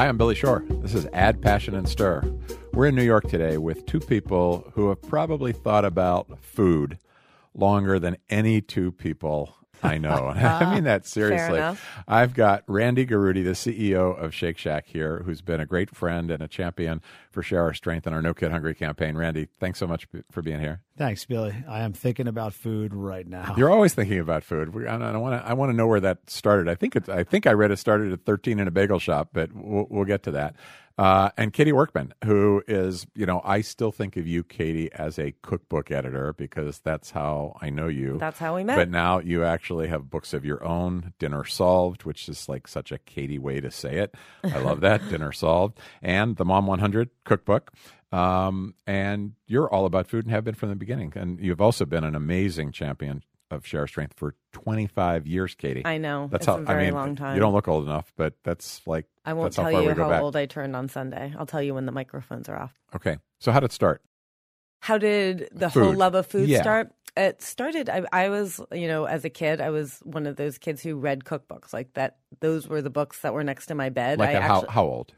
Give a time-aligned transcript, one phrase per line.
[0.00, 0.64] Hi, I'm Billy Shore.
[0.66, 2.22] This is Add Passion and Stir.
[2.72, 6.96] We're in New York today with two people who have probably thought about food
[7.52, 10.28] longer than any two people I know.
[10.34, 11.60] I mean that seriously.
[12.06, 16.30] I've got Randy Garutti, the CEO of Shake Shack here, who's been a great friend
[16.30, 19.16] and a champion for Share Our Strength and our No Kid Hungry campaign.
[19.16, 20.80] Randy, thanks so much for being here.
[20.96, 21.54] Thanks, Billy.
[21.68, 23.54] I am thinking about food right now.
[23.56, 24.68] You're always thinking about food.
[24.86, 25.48] I, want to.
[25.48, 26.68] I want to know where that started.
[26.68, 26.96] I think.
[26.96, 29.86] It, I think I read it started at 13 in a bagel shop, but we'll,
[29.88, 30.56] we'll get to that.
[31.00, 35.18] Uh, and Katie Workman, who is, you know, I still think of you, Katie, as
[35.18, 38.18] a cookbook editor because that's how I know you.
[38.18, 38.76] That's how we met.
[38.76, 42.92] But now you actually have books of your own, Dinner Solved, which is like such
[42.92, 44.14] a Katie way to say it.
[44.44, 47.72] I love that, Dinner Solved, and the Mom 100 cookbook.
[48.12, 51.14] Um, and you're all about food and have been from the beginning.
[51.16, 55.82] And you've also been an amazing champion of Share Strength for 25 years, Katie.
[55.84, 56.28] I know.
[56.30, 57.34] That's how, a very I mean, long time.
[57.34, 60.22] You don't look old enough, but that's like I won't tell how you how back.
[60.22, 61.34] old I turned on Sunday.
[61.38, 62.72] I'll tell you when the microphones are off.
[62.94, 63.18] Okay.
[63.38, 64.02] So how did it start?
[64.80, 65.84] How did the food.
[65.84, 66.62] whole love of food yeah.
[66.62, 66.90] start?
[67.16, 67.90] It started.
[67.90, 70.96] I, I was, you know, as a kid, I was one of those kids who
[70.96, 71.72] read cookbooks.
[71.72, 72.18] Like that.
[72.40, 74.18] Those were the books that were next to my bed.
[74.18, 75.12] Like I how how old?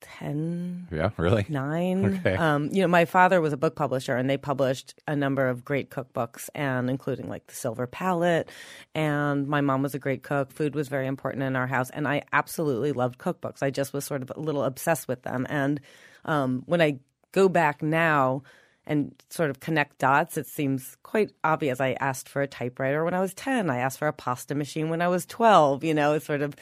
[0.00, 2.34] 10 yeah really nine okay.
[2.36, 5.64] um, you know my father was a book publisher and they published a number of
[5.64, 8.48] great cookbooks and including like the silver palate
[8.94, 12.08] and my mom was a great cook food was very important in our house and
[12.08, 15.80] i absolutely loved cookbooks i just was sort of a little obsessed with them and
[16.24, 16.98] um, when i
[17.32, 18.42] go back now
[18.86, 21.80] and sort of connect dots, it seems quite obvious.
[21.80, 23.70] I asked for a typewriter when I was 10.
[23.70, 25.84] I asked for a pasta machine when I was 12.
[25.84, 26.56] You know, it's sort of,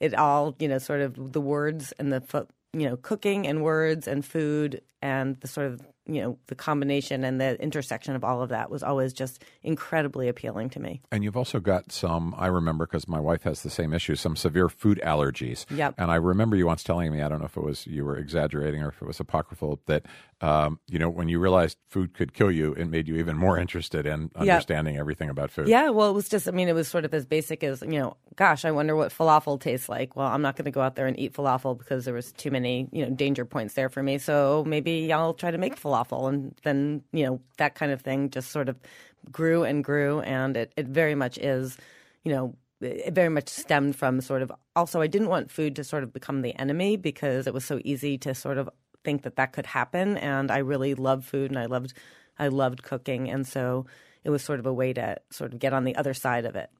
[0.00, 4.06] it all, you know, sort of the words and the you know, cooking and words
[4.08, 8.42] and food and the sort of you know the combination and the intersection of all
[8.42, 11.00] of that was always just incredibly appealing to me.
[11.10, 12.34] And you've also got some.
[12.36, 15.64] I remember because my wife has the same issue, some severe food allergies.
[15.70, 15.94] Yep.
[15.98, 18.16] And I remember you once telling me, I don't know if it was you were
[18.16, 20.04] exaggerating or if it was apocryphal, that
[20.44, 23.58] um, you know when you realized food could kill you, it made you even more
[23.58, 25.68] interested in understanding everything about food.
[25.68, 25.88] Yeah.
[25.88, 26.46] Well, it was just.
[26.46, 28.16] I mean, it was sort of as basic as you know.
[28.36, 30.16] Gosh, I wonder what falafel tastes like.
[30.16, 32.50] Well, I'm not going to go out there and eat falafel because there was too
[32.50, 34.18] many you know danger points there for me.
[34.18, 36.28] So maybe I'll try to make falafel.
[36.28, 38.78] And then, you know, that kind of thing just sort of
[39.32, 40.20] grew and grew.
[40.20, 41.78] And it, it very much is,
[42.24, 45.84] you know, it very much stemmed from sort of also, I didn't want food to
[45.84, 48.68] sort of become the enemy because it was so easy to sort of
[49.04, 50.16] think that that could happen.
[50.16, 51.92] And I really love food and I loved,
[52.38, 53.30] I loved cooking.
[53.30, 53.86] And so
[54.24, 56.56] it was sort of a way to sort of get on the other side of
[56.56, 56.70] it.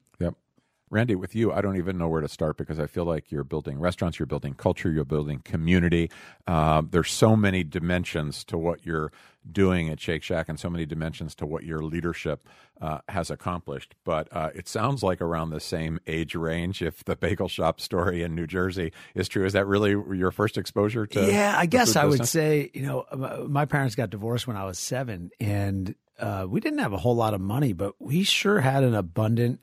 [0.89, 3.43] Randy, with you, I don't even know where to start because I feel like you're
[3.43, 6.11] building restaurants, you're building culture, you're building community.
[6.45, 9.11] Uh, there's so many dimensions to what you're
[9.51, 12.47] doing at Shake Shack and so many dimensions to what your leadership
[12.81, 13.95] uh, has accomplished.
[14.03, 18.21] But uh, it sounds like around the same age range, if the bagel shop story
[18.21, 19.45] in New Jersey is true.
[19.45, 21.25] Is that really your first exposure to?
[21.25, 24.77] Yeah, I guess I would say, you know, my parents got divorced when I was
[24.77, 28.83] seven, and uh, we didn't have a whole lot of money, but we sure had
[28.83, 29.59] an abundant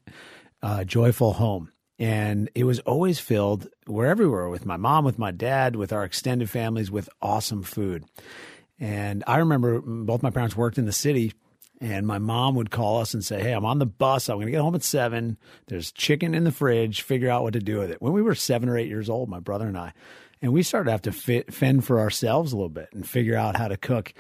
[0.62, 1.73] uh, joyful home.
[1.99, 5.93] And it was always filled wherever we were with my mom, with my dad, with
[5.93, 8.05] our extended families, with awesome food.
[8.81, 11.33] And I remember both my parents worked in the city,
[11.81, 14.28] and my mom would call us and say, Hey, I'm on the bus.
[14.28, 15.37] I'm going to get home at seven.
[15.67, 17.03] There's chicken in the fridge.
[17.03, 18.03] Figure out what to do with it.
[18.03, 19.93] When we were seven or eight years old, my brother and I,
[20.41, 23.37] and we started to have to fit, fend for ourselves a little bit and figure
[23.37, 24.12] out how to cook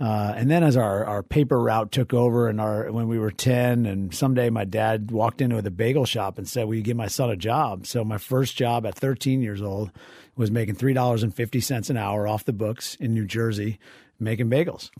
[0.00, 3.30] uh, and then as our, our paper route took over and our when we were
[3.30, 6.96] 10 and someday my dad walked into the bagel shop and said will you give
[6.96, 7.86] my son a job?
[7.86, 9.92] So my first job at 13 years old
[10.36, 13.78] was making $3.50 an hour off the books in new jersey
[14.18, 14.90] making bagels.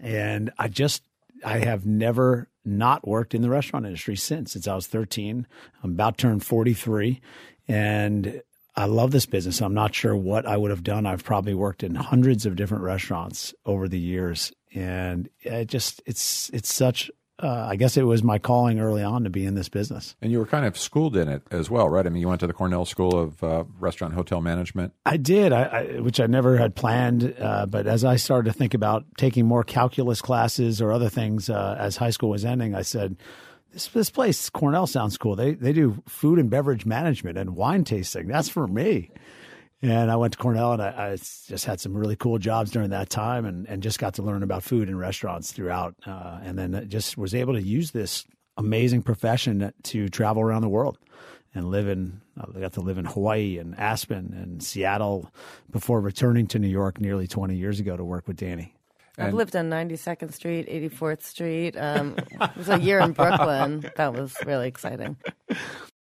[0.00, 1.02] And i just
[1.44, 5.46] i have never not worked in the restaurant industry since since i was 13
[5.82, 7.20] i'm about to turn 43
[7.68, 8.42] and
[8.76, 9.60] I love this business.
[9.62, 11.06] I'm not sure what I would have done.
[11.06, 16.50] I've probably worked in hundreds of different restaurants over the years, and it just it's
[16.52, 17.10] it's such.
[17.36, 20.14] Uh, I guess it was my calling early on to be in this business.
[20.22, 22.06] And you were kind of schooled in it as well, right?
[22.06, 24.92] I mean, you went to the Cornell School of uh, Restaurant Hotel Management.
[25.04, 27.34] I did, I, I, which I never had planned.
[27.36, 31.50] Uh, but as I started to think about taking more calculus classes or other things
[31.50, 33.16] uh, as high school was ending, I said,
[33.74, 35.36] this, this place, Cornell, sounds cool.
[35.36, 38.28] They they do food and beverage management and wine tasting.
[38.28, 39.10] That's for me.
[39.82, 42.88] And I went to Cornell and I, I, just had some really cool jobs during
[42.90, 45.94] that time and, and just got to learn about food and restaurants throughout.
[46.06, 48.24] Uh, and then just was able to use this
[48.56, 50.96] amazing profession to travel around the world
[51.54, 55.30] and live in, I got to live in Hawaii and Aspen and Seattle
[55.70, 58.74] before returning to New York nearly 20 years ago to work with Danny.
[59.16, 61.76] I've and, lived on 92nd Street, 84th Street.
[61.76, 63.90] Um, it was a year in Brooklyn.
[63.96, 65.16] That was really exciting.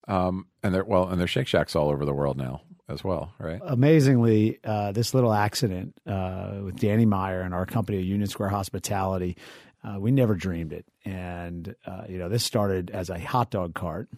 [0.08, 3.34] Um, and they're well, and there's Shake Shacks all over the world now as well,
[3.38, 3.60] right?
[3.62, 9.36] Amazingly, uh, this little accident uh, with Danny Meyer and our company, Union Square Hospitality,
[9.84, 10.86] uh, we never dreamed it.
[11.04, 14.08] And, uh, you know, this started as a hot dog cart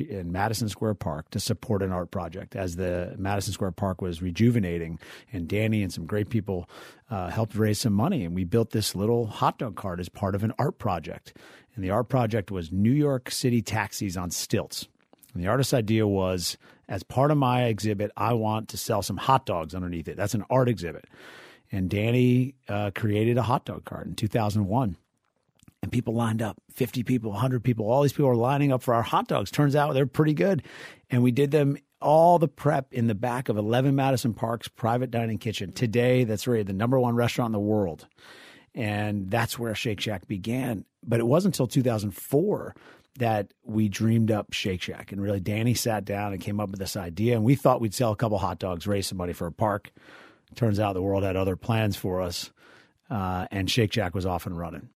[0.00, 4.22] in Madison Square Park to support an art project as the Madison Square Park was
[4.22, 4.98] rejuvenating.
[5.32, 6.68] And Danny and some great people
[7.10, 8.24] uh, helped raise some money.
[8.24, 11.36] And we built this little hot dog cart as part of an art project.
[11.74, 14.88] And the art project was New York City taxis on stilts.
[15.34, 16.58] And the artist's idea was
[16.88, 20.16] as part of my exhibit, I want to sell some hot dogs underneath it.
[20.16, 21.06] That's an art exhibit.
[21.70, 24.96] And Danny uh, created a hot dog cart in 2001
[25.82, 28.94] and people lined up 50 people 100 people all these people are lining up for
[28.94, 29.50] our hot dogs.
[29.50, 30.62] Turns out they're pretty good.
[31.10, 35.10] And we did them all the prep in the back of 11 madison park's private
[35.10, 35.72] dining kitchen.
[35.72, 38.06] Today that's rated the number one restaurant in the world.
[38.74, 40.84] And that's where shake shack began.
[41.04, 42.74] But it wasn't until 2004
[43.18, 45.12] that we dreamed up shake shack.
[45.12, 47.34] And really danny sat down and came up with this idea.
[47.34, 49.90] And we thought we'd sell a couple hot dogs raise some money for a park.
[50.54, 52.50] Turns out the world had other plans for us
[53.10, 54.88] uh, and shake shack was off and running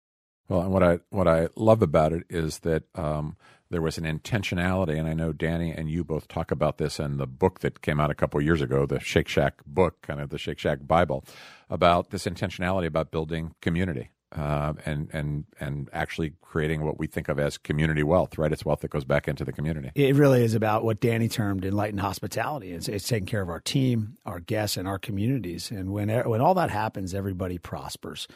[0.49, 3.37] well, and what I what I love about it is that um,
[3.71, 7.17] there was an intentionality, and I know Danny and you both talk about this in
[7.17, 10.31] the book that came out a couple years ago, the Shake Shack book, kind of
[10.31, 11.25] the Shake Shack Bible,
[11.69, 14.11] about this intentionality about building community.
[14.37, 18.53] Uh, and and and actually creating what we think of as community wealth, right?
[18.53, 19.93] It's wealth that goes back into the community.
[19.95, 22.73] It really is about what Danny termed enlightened hospitality.
[22.73, 25.71] It's, it's taking care of our team, our guests, and our communities.
[25.71, 28.27] And when when all that happens, everybody prospers.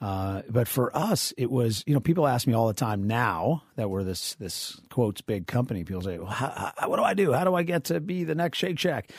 [0.00, 3.62] Uh, but for us, it was you know people ask me all the time now
[3.76, 5.84] that we're this this quotes big company.
[5.84, 7.32] People say, well, how, how, "What do I do?
[7.32, 9.10] How do I get to be the next Shake Shack?"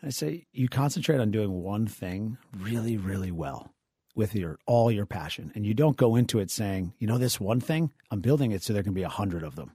[0.00, 3.72] And I say, you concentrate on doing one thing really, really well
[4.14, 7.40] with your all your passion, and you don't go into it saying, "You know, this
[7.40, 9.72] one thing, I'm building it so there can be a hundred of them."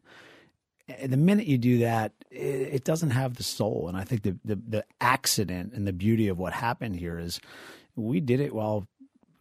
[0.88, 2.38] And the minute you do that, it,
[2.75, 3.88] it doesn't have the soul.
[3.90, 7.42] And I think the, the the accident and the beauty of what happened here is
[7.96, 8.88] we did it while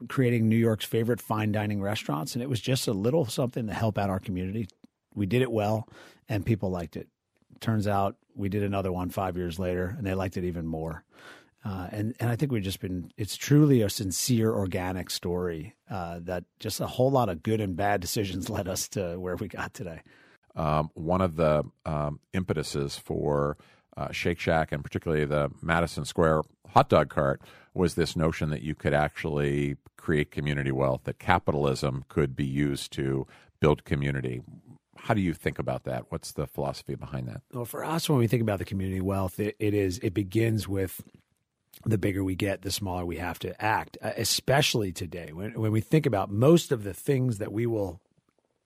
[0.09, 3.75] creating New York's favorite fine dining restaurants, and it was just a little something to
[3.75, 4.69] help out our community.
[5.15, 5.89] We did it well,
[6.29, 7.09] and people liked it.
[7.61, 11.05] Turns out we did another one five years later, and they liked it even more.
[11.65, 13.11] Uh, and and I think we've just been.
[13.17, 17.75] It's truly a sincere, organic story uh, that just a whole lot of good and
[17.75, 20.03] bad decisions led us to where we got today.
[20.57, 23.57] Um, one of the um, impetuses for
[23.97, 27.41] uh, Shake Shack and particularly the Madison Square hot dog cart
[27.75, 32.93] was this notion that you could actually create community wealth, that capitalism could be used
[32.93, 33.27] to
[33.61, 34.43] build community.
[34.97, 36.07] How do you think about that?
[36.11, 37.43] What's the philosophy behind that?
[37.53, 40.69] Well, for us, when we think about the community wealth, it, it is it begins
[40.69, 41.03] with
[41.85, 43.99] the bigger we get, the smaller we have to act.
[44.01, 48.01] Uh, especially today, when when we think about most of the things that we will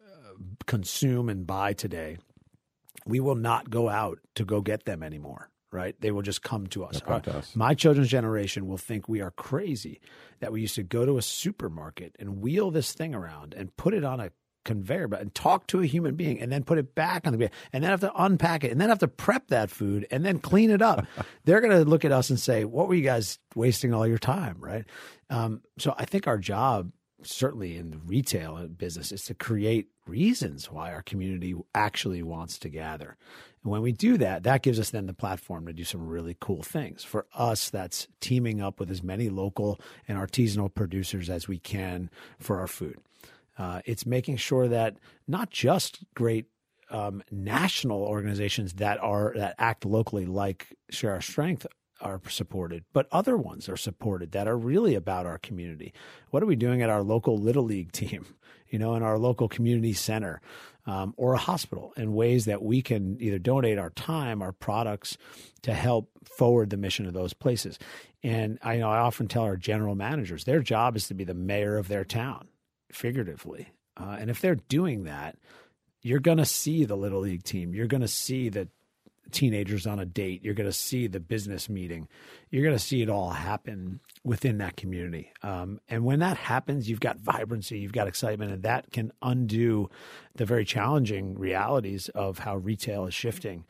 [0.04, 0.34] uh,
[0.66, 2.18] consume and buy today,
[3.06, 5.94] we will not go out to go get them anymore right?
[6.00, 7.00] They will just come to us.
[7.34, 7.54] Us.
[7.56, 10.00] My children's generation will think we are crazy
[10.40, 13.94] that we used to go to a supermarket and wheel this thing around and put
[13.94, 14.30] it on a
[14.64, 17.38] conveyor belt and talk to a human being and then put it back on the
[17.38, 20.24] conveyor and then have to unpack it and then have to prep that food and
[20.24, 21.06] then clean it up.
[21.44, 24.18] They're going to look at us and say, "What were you guys wasting all your
[24.18, 24.84] time?" Right?
[25.30, 26.92] Um, so I think our job
[27.22, 32.68] certainly in the retail business is to create reasons why our community actually wants to
[32.68, 33.16] gather.
[33.62, 36.36] And when we do that, that gives us then the platform to do some really
[36.40, 37.04] cool things.
[37.04, 42.10] For us, that's teaming up with as many local and artisanal producers as we can
[42.38, 42.98] for our food.
[43.58, 44.96] Uh, it's making sure that
[45.26, 46.46] not just great
[46.90, 51.66] um, national organizations that are that act locally, like Share Our Strength,
[52.00, 55.92] are supported, but other ones are supported that are really about our community.
[56.30, 58.26] What are we doing at our local little league team?
[58.68, 60.42] You know, in our local community center
[60.84, 65.16] um, or a hospital, in ways that we can either donate our time, our products,
[65.62, 67.78] to help forward the mission of those places.
[68.22, 71.24] And I you know I often tell our general managers their job is to be
[71.24, 72.48] the mayor of their town,
[72.92, 73.68] figuratively.
[73.96, 75.36] Uh, and if they're doing that,
[76.02, 77.74] you're going to see the little league team.
[77.74, 78.68] You're going to see the
[79.30, 80.44] teenagers on a date.
[80.44, 82.08] You're going to see the business meeting.
[82.50, 85.32] You're going to see it all happen within that community.
[85.42, 89.90] Um, and when that happens, you've got vibrancy, you've got excitement, and that can undo
[90.34, 93.64] the very challenging realities of how retail is shifting.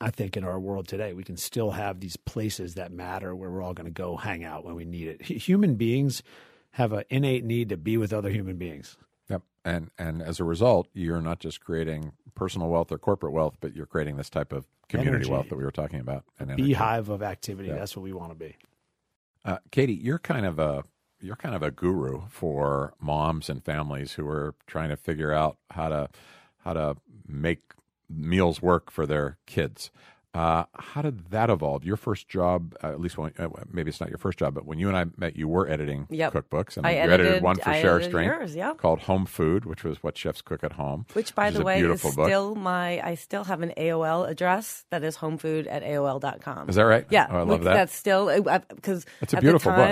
[0.00, 3.50] I think in our world today, we can still have these places that matter where
[3.50, 5.22] we're all going to go hang out when we need it.
[5.22, 6.22] Human beings
[6.72, 8.96] have an innate need to be with other human beings.
[9.28, 9.42] Yep.
[9.64, 13.74] And and as a result, you're not just creating personal wealth or corporate wealth, but
[13.74, 15.30] you're creating this type of community Energy.
[15.30, 16.24] wealth that we were talking about.
[16.38, 17.68] And beehive of activity.
[17.68, 17.76] Yeah.
[17.76, 18.56] That's what we want to be.
[19.44, 20.84] Uh, Katie, you're kind of a
[21.20, 25.58] you're kind of a guru for moms and families who are trying to figure out
[25.70, 26.08] how to
[26.58, 27.60] how to make
[28.08, 29.90] meals work for their kids.
[30.38, 31.84] Uh, how did that evolve?
[31.84, 34.64] Your first job, uh, at least when, uh, maybe it's not your first job, but
[34.66, 36.32] when you and I met, you were editing Yep.
[36.32, 38.74] cookbooks, and I you edited- one for I Share edited Strength yeah.
[38.74, 41.06] called Home Food, which was what chefs cook at home.
[41.14, 42.12] Which, by is the a way, is book.
[42.12, 43.00] still my.
[43.04, 46.68] I still have an AOL address that is homefood at AOL.com.
[46.68, 47.04] Is that right?
[47.10, 47.74] Yeah, Oh, I love that.
[47.74, 48.26] That's still
[48.70, 49.86] because That's a at beautiful the book.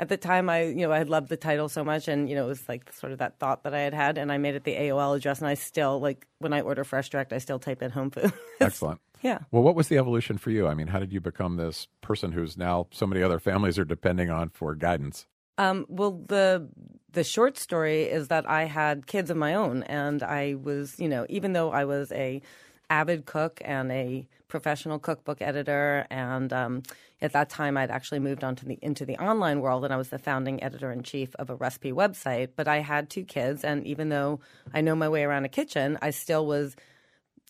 [0.00, 2.34] At the time, I you know I had loved the title so much, and you
[2.34, 4.54] know it was like sort of that thought that I had had, and I made
[4.54, 7.58] it the AOL address, and I still like when I order Fresh Direct, I still
[7.58, 8.32] type in home food.
[8.62, 8.98] Excellent.
[9.20, 9.40] yeah.
[9.50, 10.66] Well, what was the evolution for you?
[10.66, 13.84] I mean, how did you become this person who's now so many other families are
[13.84, 15.26] depending on for guidance?
[15.58, 16.66] Um, well, the
[17.12, 21.10] the short story is that I had kids of my own, and I was, you
[21.10, 22.40] know, even though I was a
[22.88, 26.82] avid cook and a professional cookbook editor, and um,
[27.22, 29.96] at that time I'd actually moved on to the into the online world, and I
[29.96, 32.50] was the founding editor in chief of a recipe website.
[32.56, 34.40] But I had two kids, and even though
[34.74, 36.76] I know my way around a kitchen, I still was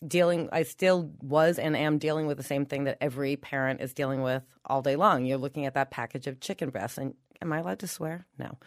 [0.05, 3.93] dealing I still was and am dealing with the same thing that every parent is
[3.93, 5.25] dealing with all day long.
[5.25, 8.25] You're looking at that package of chicken breasts and am I allowed to swear?
[8.37, 8.57] No.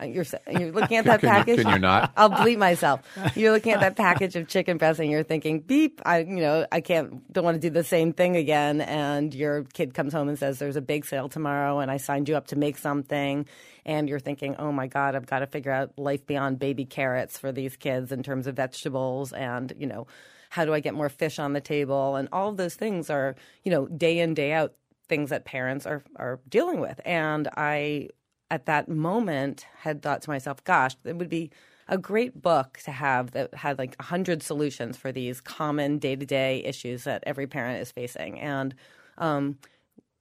[0.00, 1.62] Uh, You're you're looking at that Can you- package.
[1.62, 2.12] can you not?
[2.16, 3.00] I'll bleep myself.
[3.34, 6.02] You're looking at that package of chicken breasts and you're thinking, "Beep!
[6.04, 9.64] I, you know, I can't, don't want to do the same thing again." And your
[9.72, 12.48] kid comes home and says, "There's a big sale tomorrow, and I signed you up
[12.48, 13.46] to make something."
[13.86, 17.38] And you're thinking, "Oh my God, I've got to figure out life beyond baby carrots
[17.38, 20.06] for these kids in terms of vegetables, and you know,
[20.50, 23.34] how do I get more fish on the table?" And all of those things are,
[23.64, 24.74] you know, day in day out
[25.08, 27.00] things that parents are are dealing with.
[27.06, 28.08] And I
[28.50, 31.50] at that moment had thought to myself, gosh, it would be
[31.88, 37.04] a great book to have that had like 100 solutions for these common day-to-day issues
[37.04, 38.40] that every parent is facing.
[38.40, 38.74] And
[39.18, 39.58] um,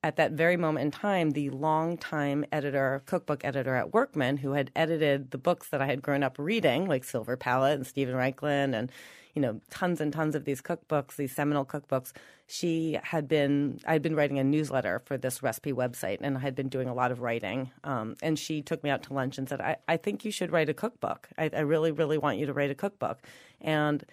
[0.06, 4.70] at that very moment in time, the longtime editor, cookbook editor at Workman, who had
[4.76, 8.76] edited the books that I had grown up reading, like Silver Palate and Steven Raichlen,
[8.76, 8.92] and
[9.34, 12.14] you know tons and tons of these cookbooks, these seminal cookbooks.
[12.46, 16.54] She had been, I'd been writing a newsletter for this recipe website, and I had
[16.54, 17.72] been doing a lot of writing.
[17.84, 20.52] Um, and she took me out to lunch and said, "I, I think you should
[20.52, 21.30] write a cookbook.
[21.36, 23.24] I, I really, really want you to write a cookbook."
[23.60, 24.06] And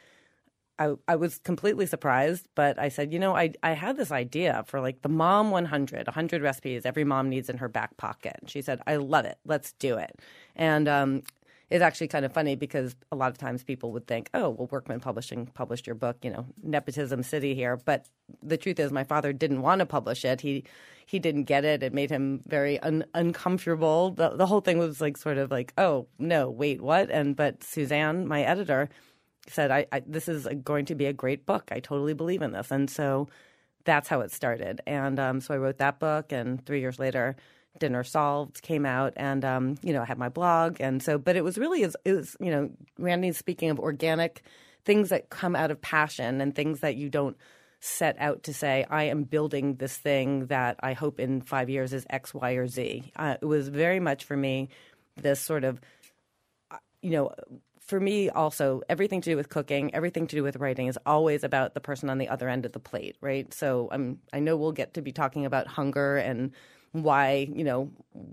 [0.83, 4.65] I, I was completely surprised, but I said, you know, I, I had this idea
[4.67, 8.37] for like the mom 100, 100 recipes every mom needs in her back pocket.
[8.41, 9.39] And she said, I love it.
[9.45, 10.19] Let's do it.
[10.57, 11.23] And um,
[11.71, 14.69] it's actually kind of funny because a lot of times people would think, oh, well,
[14.73, 17.77] Workman Publishing published your book, you know, nepotism city here.
[17.77, 18.07] But
[18.43, 20.41] the truth is, my father didn't want to publish it.
[20.41, 20.65] He
[21.07, 21.83] he didn't get it.
[21.83, 24.11] It made him very un- uncomfortable.
[24.11, 27.11] The, the whole thing was like sort of like, oh no, wait, what?
[27.11, 28.89] And but Suzanne, my editor,
[29.49, 31.69] said, I, I this is going to be a great book.
[31.73, 32.71] I totally believe in this.
[32.71, 33.29] And so
[33.85, 34.81] that's how it started.
[34.87, 37.37] And um, so I wrote that book, and three years later,
[37.79, 41.19] Dinner Solved came out, and um, you know I had my blog, and so.
[41.19, 44.43] But it was really it was you know Randy's speaking of organic
[44.85, 47.37] things that come out of passion and things that you don't
[47.81, 51.93] set out to say I am building this thing that I hope in five years
[51.93, 53.13] is X, Y, or Z.
[53.17, 54.69] Uh, it was very much for me
[55.17, 55.81] this sort of
[57.03, 57.35] you know,
[57.87, 61.45] for me also, everything to do with cooking, everything to do with writing is always
[61.45, 63.53] about the person on the other end of the plate, right?
[63.53, 66.53] So um, I know we'll get to be talking about hunger and
[66.93, 67.91] why, you know,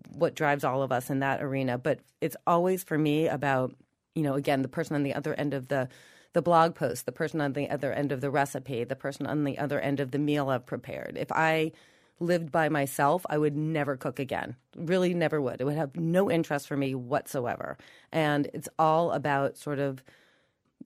[0.09, 3.73] what drives all of us in that arena, but it's always for me about,
[4.15, 5.89] you know, again, the person on the other end of the
[6.33, 9.45] the blog post, the person on the other end of the recipe, the person on
[9.45, 11.17] the other end of the meal I've prepared.
[11.17, 11.71] If I
[12.19, 14.55] lived by myself, I would never cook again.
[14.75, 15.61] Really, never would.
[15.61, 17.77] It would have no interest for me whatsoever.
[18.11, 20.03] And it's all about sort of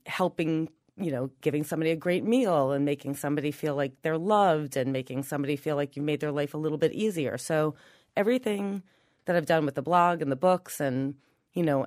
[0.06, 4.78] helping, you know, giving somebody a great meal and making somebody feel like they're loved
[4.78, 7.38] and making somebody feel like you made their life a little bit easier.
[7.38, 7.76] So
[8.16, 8.84] everything
[9.26, 11.16] that I've done with the blog and the books and,
[11.54, 11.86] you know,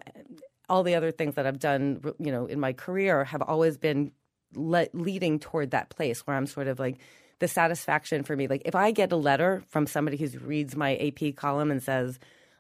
[0.69, 4.11] all the other things that I've done, you know, in my career have always been
[4.55, 6.99] le- leading toward that place where I'm sort of like
[7.39, 8.47] the satisfaction for me.
[8.49, 12.19] Like if I get a letter from somebody who reads my AP column and says,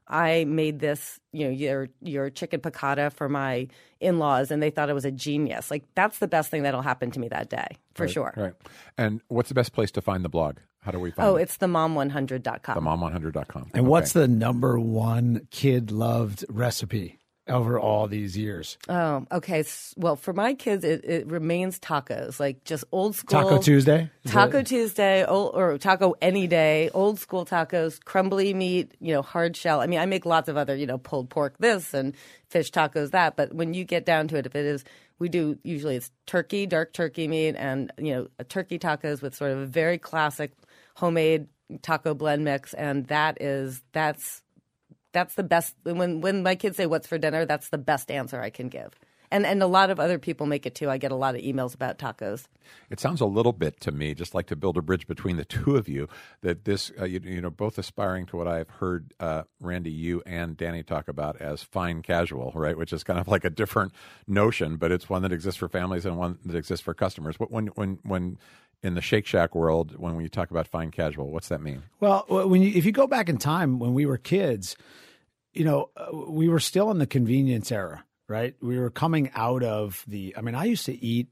[0.08, 3.68] "I made this, you know, your your chicken piccata for my
[4.00, 7.10] in-laws, and they thought it was a genius," like that's the best thing that'll happen
[7.12, 8.34] to me that day for Right, sure.
[8.36, 8.52] Right.
[8.98, 10.58] And what's the best place to find the blog?
[10.80, 11.42] How do we find Oh, it?
[11.42, 12.76] it's the mom100.com.
[12.76, 13.70] themom100.com.
[13.74, 18.76] And what's the number one kid loved recipe over all these years?
[18.88, 19.64] Oh, okay.
[19.96, 24.10] Well, for my kids, it, it remains tacos, like just old school Taco Tuesday?
[24.24, 29.12] Is Taco that- Tuesday, old, or taco any day, old school tacos, crumbly meat, you
[29.12, 29.80] know, hard shell.
[29.80, 32.14] I mean, I make lots of other, you know, pulled pork this and
[32.48, 33.36] fish tacos that.
[33.36, 34.84] But when you get down to it, if it is,
[35.18, 39.52] we do usually it's turkey, dark turkey meat, and you know, turkey tacos with sort
[39.52, 40.52] of a very classic
[40.94, 41.48] homemade
[41.82, 44.42] taco blend mix, and that is that's
[45.16, 45.74] that's the best.
[45.82, 48.92] When when my kids say what's for dinner, that's the best answer I can give.
[49.30, 50.90] And and a lot of other people make it too.
[50.90, 52.46] I get a lot of emails about tacos.
[52.90, 55.44] It sounds a little bit to me, just like to build a bridge between the
[55.44, 56.08] two of you,
[56.42, 60.22] that this, uh, you, you know, both aspiring to what I've heard uh, Randy, you
[60.26, 62.76] and Danny talk about as fine casual, right?
[62.76, 63.92] Which is kind of like a different
[64.26, 67.36] notion, but it's one that exists for families and one that exists for customers.
[67.36, 68.38] But when, when, when,
[68.82, 71.82] in the Shake Shack world, when you talk about fine casual, what's that mean?
[72.00, 74.76] Well, when you, if you go back in time when we were kids,
[75.56, 78.54] you know, uh, we were still in the convenience era, right?
[78.60, 80.34] We were coming out of the.
[80.36, 81.28] I mean, I used to eat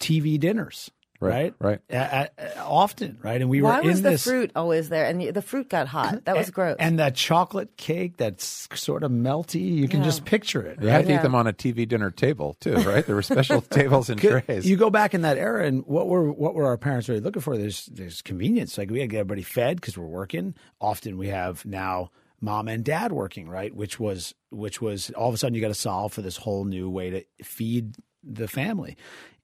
[0.00, 0.90] TV dinners.
[1.20, 4.50] Right, right, At, at, often, right, and we Why were was in the this fruit
[4.54, 5.06] always there?
[5.06, 6.26] And the, the fruit got hot.
[6.26, 6.76] That was gross.
[6.78, 9.74] and that chocolate cake that's sort of melty.
[9.74, 10.06] You can Yeah.
[10.06, 10.82] just picture it.
[10.82, 10.92] You Right?
[10.96, 13.06] had to eat them on a TV dinner table too, right?
[13.06, 14.68] There were special tables and trays.
[14.68, 17.40] You go back in that era, and what were what were our parents really looking
[17.40, 17.56] for?
[17.56, 18.76] There's there's convenience.
[18.76, 20.54] Like we had to get everybody fed because we're working.
[20.78, 22.10] Often we have now
[22.44, 23.74] mom and dad working, right?
[23.74, 26.64] Which was which was all of a sudden you got to solve for this whole
[26.64, 28.96] new way to feed the family,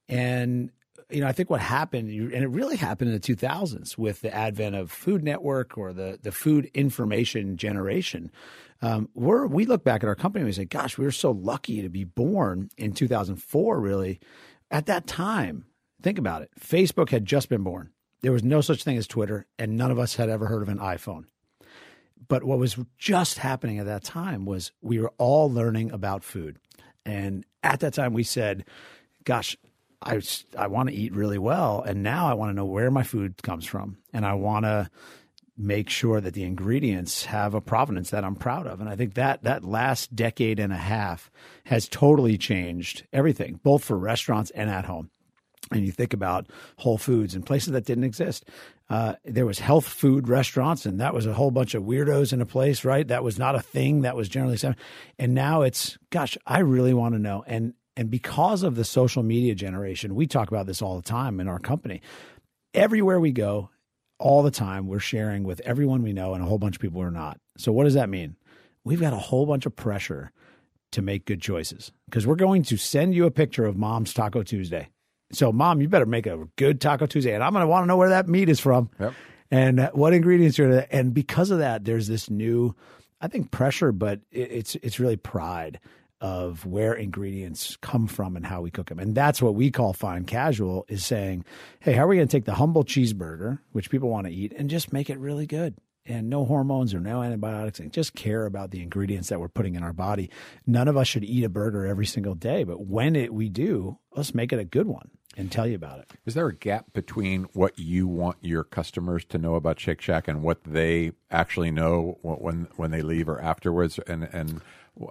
[0.07, 0.71] and
[1.09, 4.33] you know I think what happened, and it really happened in the 2000s with the
[4.33, 8.31] advent of Food Network or the the food information generation.
[8.81, 11.31] Um, we're we look back at our company and we say, "Gosh, we were so
[11.31, 14.19] lucky to be born in 2004." Really,
[14.69, 15.65] at that time,
[16.01, 16.51] think about it.
[16.59, 17.91] Facebook had just been born.
[18.21, 20.69] There was no such thing as Twitter, and none of us had ever heard of
[20.69, 21.25] an iPhone.
[22.27, 26.59] But what was just happening at that time was we were all learning about food.
[27.05, 28.65] And at that time, we said,
[29.23, 29.55] Gosh,
[30.01, 30.21] I,
[30.57, 31.81] I want to eat really well.
[31.81, 33.97] And now I want to know where my food comes from.
[34.13, 34.89] And I want to
[35.57, 38.79] make sure that the ingredients have a provenance that I'm proud of.
[38.79, 41.29] And I think that that last decade and a half
[41.65, 45.11] has totally changed everything, both for restaurants and at home
[45.71, 46.47] and you think about
[46.77, 48.45] Whole Foods and places that didn't exist.
[48.89, 52.41] Uh, there was health food restaurants, and that was a whole bunch of weirdos in
[52.41, 53.07] a place, right?
[53.07, 54.75] That was not a thing that was generally said.
[55.17, 57.43] And now it's, gosh, I really want to know.
[57.47, 61.39] And and because of the social media generation, we talk about this all the time
[61.39, 62.01] in our company.
[62.73, 63.69] Everywhere we go,
[64.17, 67.01] all the time, we're sharing with everyone we know and a whole bunch of people
[67.01, 67.39] are not.
[67.57, 68.37] So what does that mean?
[68.83, 70.31] We've got a whole bunch of pressure
[70.91, 74.43] to make good choices because we're going to send you a picture of Mom's Taco
[74.43, 74.89] Tuesday.
[75.33, 77.87] So, Mom, you better make a good Taco Tuesday, and I'm going to want to
[77.87, 79.13] know where that meat is from Yep.
[79.49, 80.69] and uh, what ingredients are.
[80.69, 80.87] it.
[80.91, 82.75] And because of that, there's this new,
[83.21, 85.79] I think, pressure, but it, it's it's really pride
[86.19, 88.99] of where ingredients come from and how we cook them.
[88.99, 91.45] And that's what we call fine casual is saying,
[91.79, 94.53] hey, how are we going to take the humble cheeseburger, which people want to eat,
[94.55, 95.75] and just make it really good?
[96.05, 99.75] And no hormones or no antibiotics, and just care about the ingredients that we're putting
[99.75, 100.29] in our body.
[100.67, 103.97] None of us should eat a burger every single day, but when it we do,
[104.15, 106.11] let's make it a good one and tell you about it.
[106.25, 110.27] Is there a gap between what you want your customers to know about Shake Shack
[110.27, 113.99] and what they actually know when when they leave or afterwards?
[113.99, 114.61] And and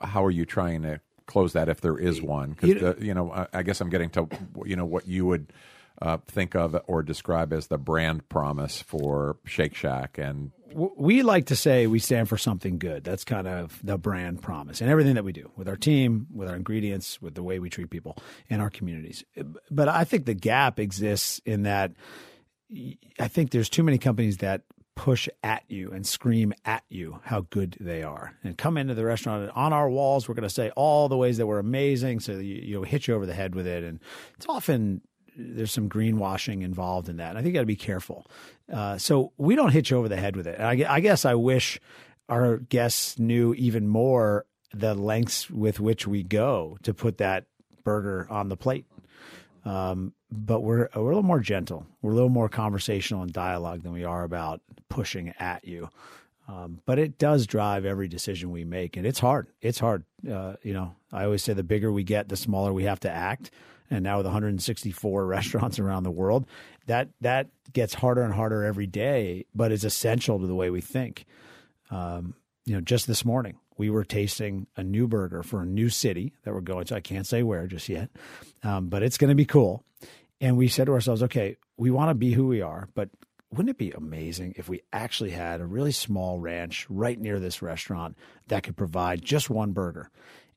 [0.02, 2.50] how are you trying to close that if there is one?
[2.50, 4.28] Because you know, I, I guess I'm getting to
[4.64, 5.52] you know what you would
[6.02, 11.46] uh, think of or describe as the brand promise for Shake Shack, and we like
[11.46, 13.04] to say we stand for something good.
[13.04, 16.48] That's kind of the brand promise and everything that we do with our team, with
[16.48, 18.16] our ingredients, with the way we treat people
[18.48, 19.24] in our communities.
[19.70, 21.92] But I think the gap exists in that
[23.18, 24.62] I think there's too many companies that
[24.96, 29.04] push at you and scream at you how good they are and come into the
[29.04, 32.20] restaurant and on our walls we're going to say all the ways that we're amazing
[32.20, 33.98] so you, you know hit you over the head with it and
[34.36, 35.00] it's often
[35.36, 37.30] there's some greenwashing involved in that.
[37.30, 38.26] And I think you got to be careful.
[38.72, 40.58] Uh, so we don't hit you over the head with it.
[40.58, 41.80] And I, I guess I wish
[42.28, 47.46] our guests knew even more the lengths with which we go to put that
[47.82, 48.86] burger on the plate.
[49.64, 51.86] Um, but we're we're a little more gentle.
[52.02, 55.90] We're a little more conversational and dialogue than we are about pushing at you.
[56.48, 59.48] Um, but it does drive every decision we make, and it's hard.
[59.60, 60.04] It's hard.
[60.28, 63.10] Uh, you know, I always say the bigger we get, the smaller we have to
[63.10, 63.50] act.
[63.90, 66.46] And now with 164 restaurants around the world,
[66.86, 69.46] that that gets harder and harder every day.
[69.54, 71.26] But it's essential to the way we think.
[71.90, 72.34] Um,
[72.66, 76.34] you know, just this morning we were tasting a new burger for a new city
[76.44, 76.94] that we're going to.
[76.94, 78.10] I can't say where just yet,
[78.62, 79.84] um, but it's going to be cool.
[80.38, 83.08] And we said to ourselves, okay, we want to be who we are, but
[83.50, 87.62] wouldn't it be amazing if we actually had a really small ranch right near this
[87.62, 90.10] restaurant that could provide just one burger?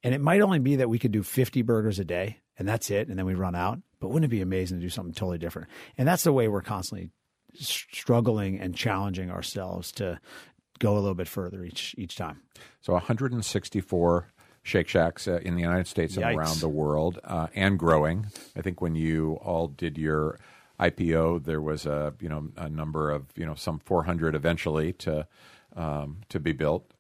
[0.04, 2.90] And it might only be that we could do 50 burgers a day and that's
[2.92, 3.08] it.
[3.08, 3.80] And then we run out.
[4.00, 5.70] But wouldn't it be amazing to do something totally different?
[5.98, 7.10] And that's the way we're constantly
[7.56, 10.20] struggling and challenging ourselves to
[10.80, 12.42] go a little bit further each each time.
[12.82, 16.36] So 164 Shake Shacks uh, in the United States and Yikes.
[16.38, 18.28] around the world, uh, and growing.
[18.56, 20.40] I think when you all did your
[20.80, 25.28] IPO, there was a you know a number of you know some 400 eventually to
[25.76, 26.93] um, to be built.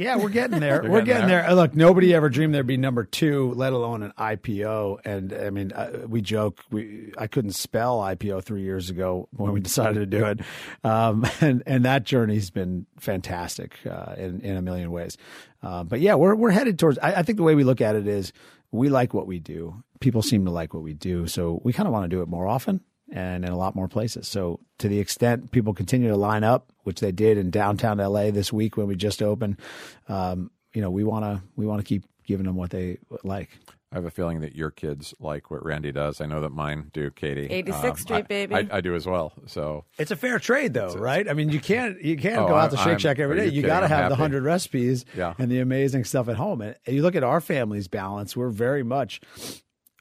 [0.00, 0.82] Yeah, we're getting there.
[0.82, 1.54] We're getting getting there.
[1.54, 5.00] Look, nobody ever dreamed there'd be number two, let alone an IPO.
[5.04, 6.64] And I mean, uh, we joke.
[6.70, 10.40] We I couldn't spell IPO three years ago when we decided to do it,
[10.84, 15.18] um, and and that journey's been fantastic uh, in in a million ways.
[15.62, 16.96] Uh, but yeah, we're we're headed towards.
[16.98, 18.32] I, I think the way we look at it is
[18.70, 19.84] we like what we do.
[20.00, 22.28] People seem to like what we do, so we kind of want to do it
[22.28, 22.80] more often
[23.12, 24.28] and in a lot more places.
[24.28, 28.32] So to the extent people continue to line up, which they did in downtown LA
[28.32, 29.60] this week when we just opened,
[30.08, 33.48] um, you know, we want to we want to keep giving them what they like.
[33.92, 36.20] I have a feeling that your kids like what Randy does.
[36.20, 37.48] I know that mine do, Katie.
[37.48, 38.54] 86th Street, I, baby.
[38.56, 39.32] I, I do as well.
[39.46, 41.28] So It's a fair trade, though, right?
[41.28, 43.40] I mean, you can't you can't Oh, go out to Shake I'm- Shack every are
[43.42, 43.46] day.
[43.46, 45.34] you You got to I'm have the hundred recipes Yeah.
[45.38, 46.60] and the amazing stuff at home.
[46.60, 49.20] And you look at our family's balance; we're very much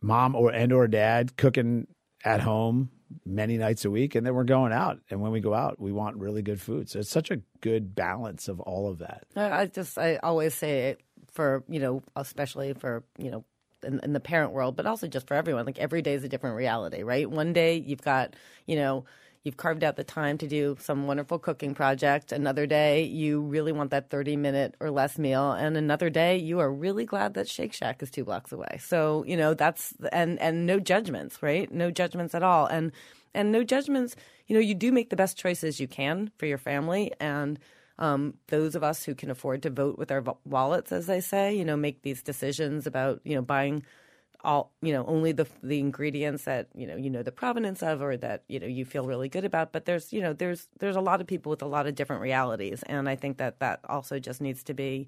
[0.01, 1.85] mom or and or dad cooking
[2.25, 2.89] at home
[3.25, 4.99] many nights a week, and then we're going out.
[5.09, 6.89] And when we go out, we want really good food.
[6.89, 9.25] So it's such a good balance of all of that.
[9.35, 13.45] I just I always say it for you know especially for you know
[13.83, 15.65] in, in the parent world, but also just for everyone.
[15.65, 17.29] Like every day is a different reality, right?
[17.29, 19.05] One day you've got you know
[19.43, 22.31] you've carved out the time to do some wonderful cooking project.
[22.31, 26.59] Another day you really want that thirty minute or less meal, and another day you
[26.59, 28.79] are really glad that Shake Shack is two blocks away.
[28.81, 31.71] So you know that's and and no judgments, right?
[31.71, 32.91] No judgments at all, and
[33.33, 34.15] and no judgments.
[34.47, 37.59] You know you do make the best choices you can for your family and
[37.99, 41.53] um, those of us who can afford to vote with our wallets, as they say,
[41.53, 43.83] you know, make these decisions about you know buying
[44.43, 48.01] all you know only the the ingredients that you know you know the provenance of
[48.01, 49.71] or that you know you feel really good about.
[49.71, 52.21] But there's you know there's there's a lot of people with a lot of different
[52.21, 55.07] realities, and I think that that also just needs to be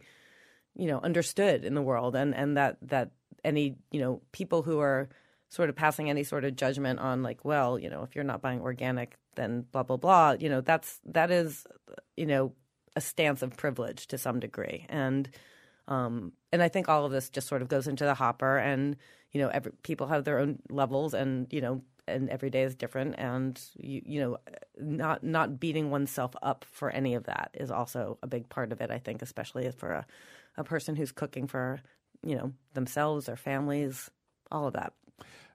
[0.76, 3.12] you know understood in the world, and and that that
[3.44, 5.10] any you know people who are
[5.50, 8.42] sort of passing any sort of judgment on like well you know if you're not
[8.42, 11.66] buying organic then blah blah blah you know that's that is
[12.16, 12.54] you know
[12.96, 14.86] a stance of privilege to some degree.
[14.90, 15.30] And
[15.92, 18.96] um and i think all of this just sort of goes into the hopper and
[19.32, 22.76] you know every people have their own levels and you know and every day is
[22.76, 24.38] different and you you know
[24.80, 28.82] not not beating oneself up for any of that is also a big part of
[28.82, 30.06] it i think especially for a,
[30.58, 31.82] a person who's cooking for
[32.24, 34.10] you know themselves their families
[34.52, 34.94] all of that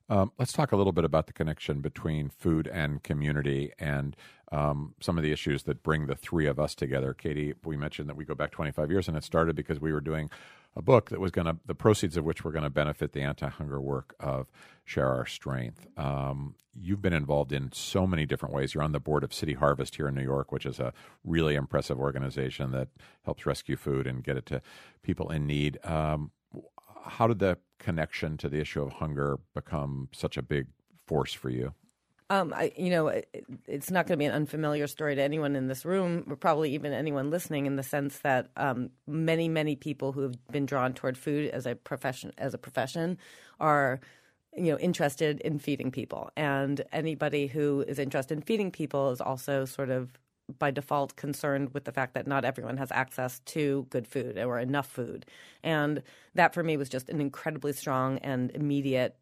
[0.08, 4.14] Um, let's talk a little bit about the connection between food and community and
[4.52, 7.12] um, some of the issues that bring the three of us together.
[7.12, 10.00] Katie, we mentioned that we go back 25 years, and it started because we were
[10.00, 10.30] doing
[10.76, 13.22] a book that was going to, the proceeds of which were going to benefit the
[13.22, 14.46] anti hunger work of
[14.84, 15.86] Share Our Strength.
[15.96, 18.74] Um, you've been involved in so many different ways.
[18.74, 20.92] You're on the board of City Harvest here in New York, which is a
[21.24, 22.88] really impressive organization that
[23.24, 24.60] helps rescue food and get it to
[25.02, 25.78] people in need.
[25.84, 26.30] Um,
[27.06, 30.66] how did the connection to the issue of hunger become such a big
[31.06, 31.74] force for you?
[32.28, 33.28] Um, I, you know, it,
[33.66, 36.74] it's not going to be an unfamiliar story to anyone in this room, or probably
[36.74, 40.92] even anyone listening, in the sense that um, many, many people who have been drawn
[40.92, 43.16] toward food as a profession, as a profession,
[43.60, 44.00] are
[44.56, 49.20] you know interested in feeding people, and anybody who is interested in feeding people is
[49.20, 50.18] also sort of
[50.58, 54.58] by default concerned with the fact that not everyone has access to good food or
[54.58, 55.26] enough food,
[55.62, 56.02] and
[56.34, 59.16] that for me was just an incredibly strong and immediate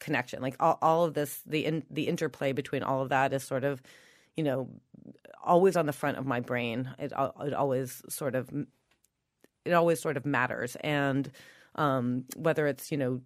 [0.00, 0.42] connection.
[0.42, 3.64] Like all, all of this, the in, the interplay between all of that is sort
[3.64, 3.82] of,
[4.36, 4.68] you know,
[5.44, 6.90] always on the front of my brain.
[6.98, 8.50] It it always sort of
[9.64, 11.30] it always sort of matters, and
[11.76, 13.20] um, whether it's you know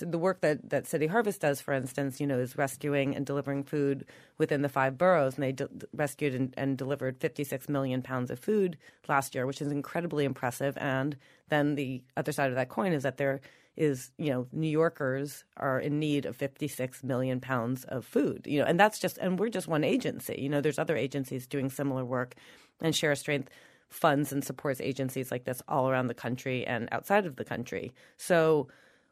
[0.00, 3.64] the work that, that City Harvest does, for instance, you know, is rescuing and delivering
[3.64, 4.04] food
[4.38, 8.76] within the five boroughs, and they rescued and, and delivered 56 million pounds of food
[9.08, 10.76] last year, which is incredibly impressive.
[10.78, 11.16] And
[11.48, 13.40] then the other side of that coin is that there
[13.76, 18.58] is, you know, New Yorkers are in need of 56 million pounds of food, you
[18.58, 20.36] know, and that's just, and we're just one agency.
[20.38, 22.34] You know, there's other agencies doing similar work,
[22.80, 23.50] and Share Our Strength
[23.88, 27.92] funds and supports agencies like this all around the country and outside of the country.
[28.16, 28.68] So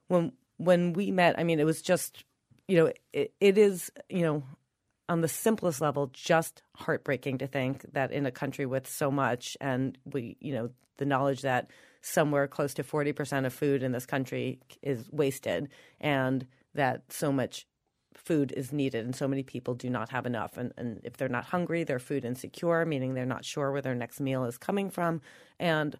[0.08, 2.24] when when we met, I mean, it was just,
[2.68, 4.42] you know, it, it is, you know,
[5.08, 9.56] on the simplest level, just heartbreaking to think that in a country with so much,
[9.60, 14.06] and we, you know, the knowledge that somewhere close to 40% of food in this
[14.06, 15.68] country is wasted,
[16.00, 17.66] and that so much
[18.16, 20.56] food is needed and so many people do not have enough.
[20.56, 23.94] And, and if they're not hungry they're food insecure meaning they're not sure where their
[23.94, 25.20] next meal is coming from.
[25.58, 25.96] And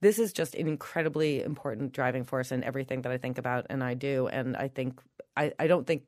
[0.00, 3.82] this is just an incredibly important driving force in everything that I think about and
[3.82, 4.26] I do.
[4.28, 5.00] And I think
[5.36, 6.04] I, I don't think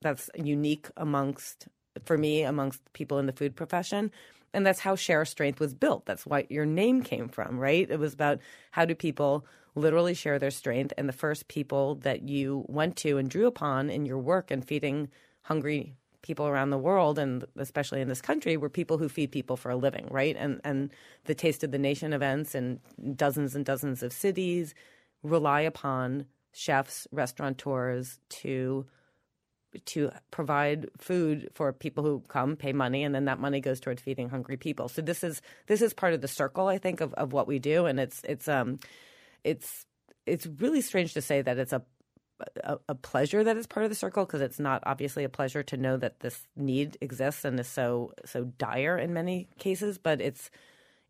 [0.00, 1.68] that's unique amongst
[2.04, 4.10] for me amongst people in the food profession.
[4.54, 6.06] And that's how Share Strength was built.
[6.06, 7.88] That's why your name came from, right?
[7.88, 10.92] It was about how do people literally share their strength.
[10.96, 14.66] And the first people that you went to and drew upon in your work and
[14.66, 15.08] feeding
[15.42, 19.56] hungry people around the world and especially in this country were people who feed people
[19.56, 20.36] for a living, right?
[20.38, 20.90] And and
[21.24, 22.80] the Taste of the Nation events in
[23.14, 24.74] dozens and dozens of cities
[25.22, 28.86] rely upon chefs, restaurateurs to
[29.84, 34.00] to provide food for people who come, pay money, and then that money goes towards
[34.00, 34.88] feeding hungry people.
[34.88, 37.58] So this is this is part of the circle, I think, of, of what we
[37.58, 38.78] do, and it's it's um
[39.44, 39.84] it's
[40.26, 41.82] it's really strange to say that it's a
[42.62, 45.62] a, a pleasure that it's part of the circle because it's not obviously a pleasure
[45.64, 50.20] to know that this need exists and is so so dire in many cases, but
[50.20, 50.50] it's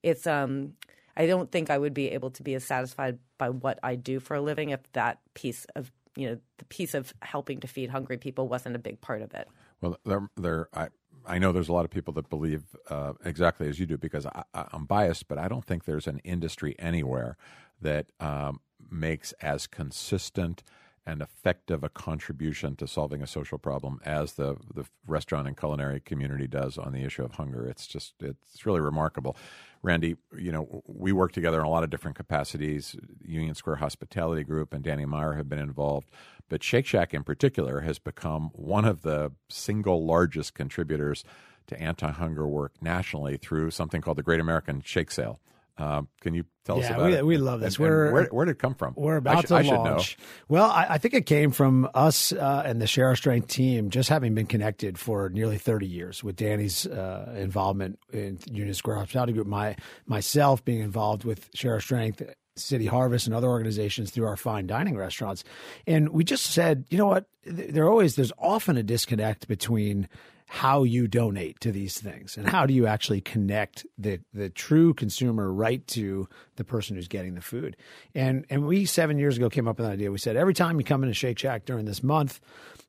[0.03, 0.75] it's um
[1.17, 4.21] I don't think I would be able to be as satisfied by what I do
[4.21, 7.91] for a living if that piece of you know the piece of helping to feed
[7.91, 9.49] hungry people wasn't a big part of it.
[9.81, 10.88] Well, there, there, I,
[11.27, 14.27] I know there's a lot of people that believe uh, exactly as you do because
[14.27, 17.37] I, am biased, but I don't think there's an industry anywhere
[17.81, 18.61] that um,
[18.91, 20.64] makes as consistent
[21.09, 26.01] and effective a contribution to solving a social problem as the the restaurant and culinary
[26.01, 27.66] community does on the issue of hunger.
[27.66, 29.35] It's just it's really remarkable.
[29.83, 32.94] Randy, you know, we work together in a lot of different capacities.
[33.25, 36.11] Union Square Hospitality Group and Danny Meyer have been involved,
[36.51, 41.25] but Shake Shack in particular has become one of the single largest contributors
[41.68, 45.40] to anti-hunger work nationally through something called the Great American Shake Sale.
[45.79, 47.27] Uh, can you tell yeah, us about we, it?
[47.27, 47.77] we love this.
[47.77, 48.95] And, we're, and where, where, did it come from?
[48.97, 50.19] We're about sh- to launch.
[50.49, 53.91] Well, I, I, think it came from us uh, and the Share Our Strength team
[53.91, 58.97] just having been connected for nearly 30 years with Danny's uh, involvement in Union Square
[58.97, 62.23] Hospitality Group, my myself being involved with Share Our Strength
[62.57, 65.45] City Harvest and other organizations through our fine dining restaurants.
[65.87, 67.27] And we just said, you know what?
[67.45, 70.09] There always there's often a disconnect between
[70.50, 74.94] how you donate to these things and how do you actually connect the the true
[74.94, 77.76] consumer right to the person who's getting the food.
[78.14, 80.11] And and we seven years ago came up with an idea.
[80.11, 82.40] We said every time you come into Shake Shack during this month,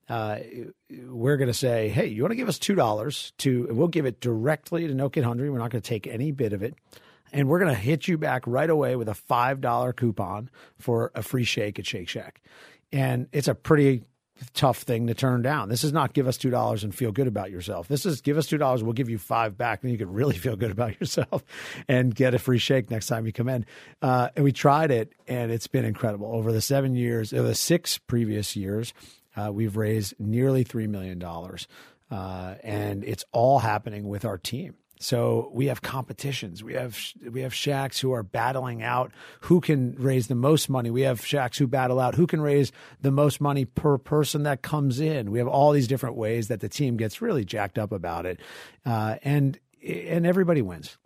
[0.08, 0.40] uh,
[1.08, 4.06] we're going to say, hey, you want to give us two dollars to, we'll give
[4.06, 5.50] it directly to No Kid Hungry.
[5.50, 6.76] We're not going to take any bit of it.
[7.32, 11.22] And we're going to hit you back right away with a $5 coupon for a
[11.22, 12.42] free shake at Shake Shack.
[12.92, 14.04] And it's a pretty
[14.54, 15.70] tough thing to turn down.
[15.70, 17.88] This is not give us two dollars and feel good about yourself.
[17.88, 20.38] This is give us two dollars, we'll give you five back, and you can really
[20.38, 21.44] feel good about yourself
[21.88, 23.66] and get a free shake next time you come in.
[24.02, 26.32] Uh, and we tried it, and it's been incredible.
[26.32, 28.94] Over the seven years, or the six previous years,
[29.36, 31.68] uh, we've raised nearly three million dollars,
[32.12, 34.76] uh, and it's all happening with our team.
[35.02, 36.62] So we have competitions.
[36.62, 37.00] We have
[37.32, 40.90] we have shacks who are battling out who can raise the most money.
[40.92, 44.62] We have shacks who battle out who can raise the most money per person that
[44.62, 45.32] comes in.
[45.32, 48.42] We have all these different ways that the team gets really jacked up about it,
[48.86, 50.98] uh, and and everybody wins.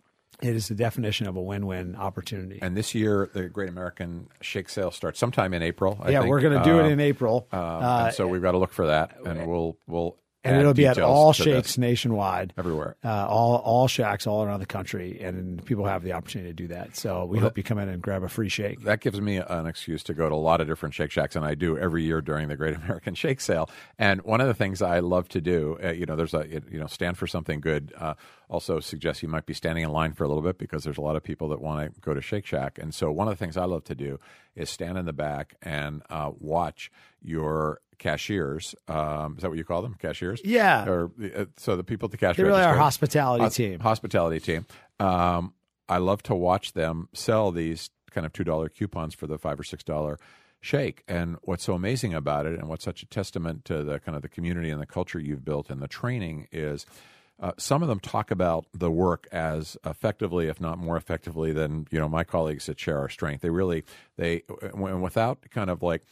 [0.42, 2.58] It is the definition of a win-win opportunity.
[2.60, 5.96] And this year, the Great American Shake Sale starts sometime in April.
[6.02, 6.30] I yeah, think.
[6.30, 7.46] we're going to do uh, it in April.
[7.52, 10.86] Um, uh, so we've got to look for that, and we'll we'll and it'll be
[10.86, 15.86] at all shakes nationwide, everywhere, uh, all all shacks all around the country, and people
[15.86, 16.96] have the opportunity to do that.
[16.96, 18.82] So we well, hope that, you come in and grab a free shake.
[18.82, 21.44] That gives me an excuse to go to a lot of different Shake Shacks, and
[21.44, 23.68] I do every year during the Great American Shake Sale.
[23.98, 26.78] And one of the things I love to do, uh, you know, there's a you
[26.78, 27.92] know stand for something good.
[27.98, 28.14] Uh,
[28.48, 31.02] also suggests you might be standing in line for a little bit because there's a
[31.02, 33.42] lot of people that want to go to Shake Shack, and so one of the
[33.42, 34.20] things I love to do
[34.54, 36.90] is stand in the back and uh, watch
[37.22, 38.74] your cashiers.
[38.88, 39.96] Um, is that what you call them?
[39.98, 40.40] Cashiers?
[40.44, 40.88] Yeah.
[40.88, 42.60] Or uh, so the people at the cash They're register.
[42.60, 43.80] really our hospitality team.
[43.80, 44.66] Hospitality team.
[45.00, 45.54] Um,
[45.88, 49.58] I love to watch them sell these kind of two dollar coupons for the five
[49.58, 50.18] or six dollar
[50.60, 51.02] shake.
[51.06, 54.22] And what's so amazing about it, and what's such a testament to the kind of
[54.22, 56.86] the community and the culture you've built and the training is.
[57.40, 61.84] Uh, some of them talk about the work as effectively, if not more effectively, than
[61.90, 63.42] you know my colleagues at Share Our Strength.
[63.42, 63.82] They really
[64.16, 66.02] they when, without kind of like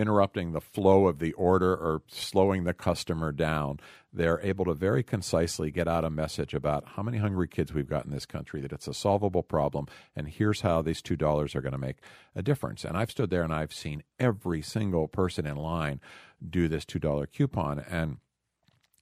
[0.00, 3.78] interrupting the flow of the order or slowing the customer down,
[4.12, 7.88] they're able to very concisely get out a message about how many hungry kids we've
[7.88, 9.86] got in this country, that it's a solvable problem,
[10.16, 11.98] and here's how these $2 are going to make
[12.34, 12.84] a difference.
[12.84, 16.00] And I've stood there and I've seen every single person in line
[16.48, 17.78] do this $2 coupon.
[17.78, 18.16] And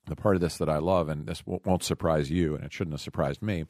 [0.07, 2.95] the part of this that I love, and this won't surprise you, and it shouldn't
[2.95, 3.65] have surprised me,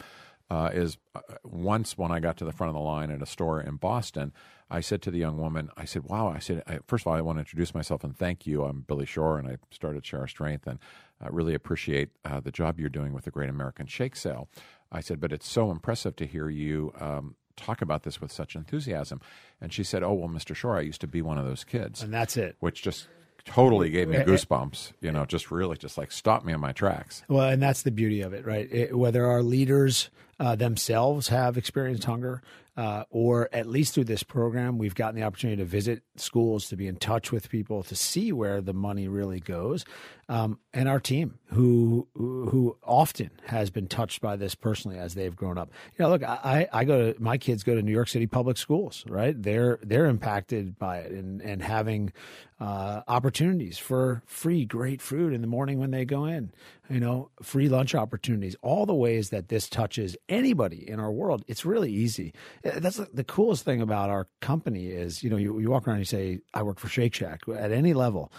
[0.50, 3.26] uh, is uh, once when I got to the front of the line at a
[3.26, 4.32] store in Boston,
[4.70, 7.14] I said to the young woman, I said, "Wow!" I said, I, first of all,
[7.14, 8.64] I want to introduce myself and thank you.
[8.64, 10.78] I'm Billy Shore, and I started Share Our Strength, and
[11.20, 14.48] I really appreciate uh, the job you're doing with the Great American Shake Sale.
[14.90, 16.92] I said, but it's so impressive to hear you.
[16.98, 19.20] Um, talk about this with such enthusiasm.
[19.60, 20.54] And she said, Oh, well, Mr.
[20.54, 22.02] Shore, I used to be one of those kids.
[22.02, 22.56] And that's it.
[22.60, 23.08] Which just
[23.44, 24.92] totally gave me goosebumps.
[25.00, 27.22] You know, just really just like stopped me in my tracks.
[27.28, 28.70] Well, and that's the beauty of it, right?
[28.72, 32.42] It, whether our leaders uh, themselves have experienced hunger,
[32.78, 36.76] uh, or at least through this program, we've gotten the opportunity to visit schools, to
[36.76, 39.84] be in touch with people, to see where the money really goes,
[40.28, 45.34] um, and our team, who who often has been touched by this personally as they've
[45.34, 45.70] grown up.
[45.98, 48.58] You know, look, I, I go to my kids go to New York City public
[48.58, 49.40] schools, right?
[49.40, 52.12] They're they're impacted by it, and and having
[52.60, 56.52] uh, opportunities for free, great food in the morning when they go in,
[56.90, 61.44] you know, free lunch opportunities, all the ways that this touches anybody in our world.
[61.46, 62.34] It's really easy.
[62.64, 65.98] Uh, that's the coolest thing about our company is, you know, you, you walk around
[65.98, 68.32] and you say, I work for Shake Shack at any level.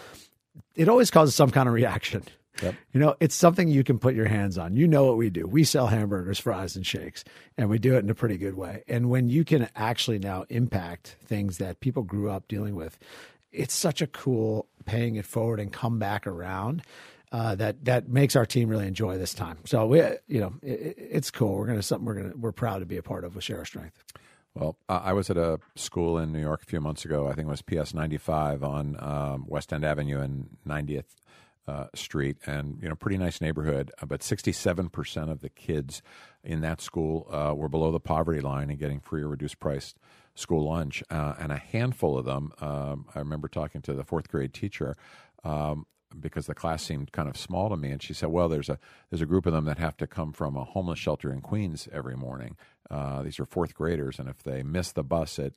[0.74, 2.22] It always causes some kind of reaction.
[2.62, 2.74] Yep.
[2.92, 4.76] You know, it's something you can put your hands on.
[4.76, 5.46] You know what we do.
[5.46, 7.24] We sell hamburgers, fries, and shakes,
[7.56, 8.82] and we do it in a pretty good way.
[8.88, 12.98] And when you can actually now impact things that people grew up dealing with,
[13.52, 16.82] it's such a cool paying it forward and come back around.
[17.32, 19.56] Uh, that that makes our team really enjoy this time.
[19.64, 21.54] So we, you know, it, it's cool.
[21.54, 23.64] We're gonna something we're gonna we're proud to be a part of with Share Our
[23.64, 24.02] Strength.
[24.54, 27.28] Well, I was at a school in New York a few months ago.
[27.28, 31.04] I think it was PS 95 on um, West End Avenue and 90th
[31.68, 33.92] uh, Street, and you know, pretty nice neighborhood.
[34.02, 36.02] Uh, but 67% of the kids
[36.42, 39.94] in that school uh, were below the poverty line and getting free or reduced price
[40.34, 42.52] school lunch, uh, and a handful of them.
[42.60, 44.96] Um, I remember talking to the fourth grade teacher.
[45.44, 45.86] Um,
[46.18, 48.78] because the class seemed kind of small to me, and she said, "Well, there's a
[49.10, 51.88] there's a group of them that have to come from a homeless shelter in Queens
[51.92, 52.56] every morning.
[52.90, 55.52] Uh, these are fourth graders, and if they miss the bus at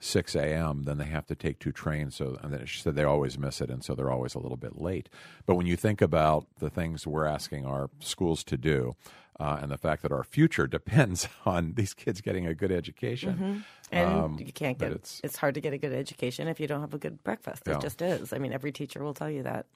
[0.00, 2.16] 6 a.m., then they have to take two trains.
[2.16, 4.56] So, and then she said they always miss it, and so they're always a little
[4.56, 5.08] bit late.
[5.46, 8.96] But when you think about the things we're asking our schools to do,
[9.40, 13.34] uh, and the fact that our future depends on these kids getting a good education.
[13.34, 13.58] Mm-hmm.
[13.92, 16.66] And um, you can't get it's, it's hard to get a good education if you
[16.66, 17.62] don't have a good breakfast.
[17.66, 17.76] Yeah.
[17.76, 18.32] It just is.
[18.32, 19.66] I mean, every teacher will tell you that.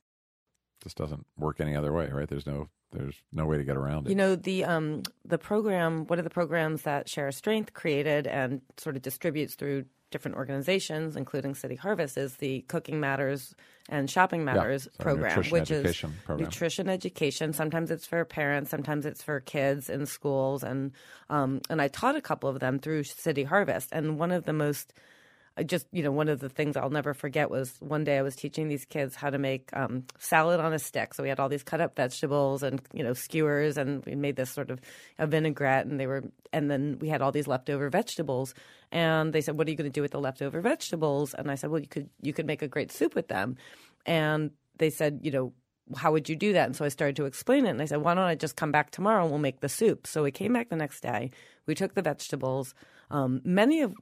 [0.84, 2.28] This doesn't work any other way, right?
[2.28, 4.10] There's no there's no way to get around it.
[4.10, 8.62] You know, the um the program, one of the programs that Share Strength created and
[8.76, 13.54] sort of distributes through different organizations, including City Harvest, is the Cooking Matters
[13.88, 16.46] and Shopping Matters yeah, program, which is program.
[16.46, 17.52] nutrition education.
[17.52, 20.92] Sometimes it's for parents, sometimes it's for kids in schools, and
[21.28, 23.90] um, and I taught a couple of them through City Harvest.
[23.92, 24.94] And one of the most
[25.58, 28.22] I just, you know, one of the things I'll never forget was one day I
[28.22, 31.14] was teaching these kids how to make um, salad on a stick.
[31.14, 34.36] So we had all these cut up vegetables and, you know, skewers, and we made
[34.36, 34.80] this sort of
[35.18, 38.54] a vinaigrette, and they were, and then we had all these leftover vegetables.
[38.92, 41.56] And they said, "What are you going to do with the leftover vegetables?" And I
[41.56, 43.56] said, "Well, you could you could make a great soup with them."
[44.06, 45.52] And they said, "You know."
[45.96, 46.66] How would you do that?
[46.66, 47.70] And so I started to explain it.
[47.70, 50.06] And I said, Why don't I just come back tomorrow and we'll make the soup?
[50.06, 51.30] So we came back the next day.
[51.66, 52.74] We took the vegetables.
[53.10, 53.94] Um, many of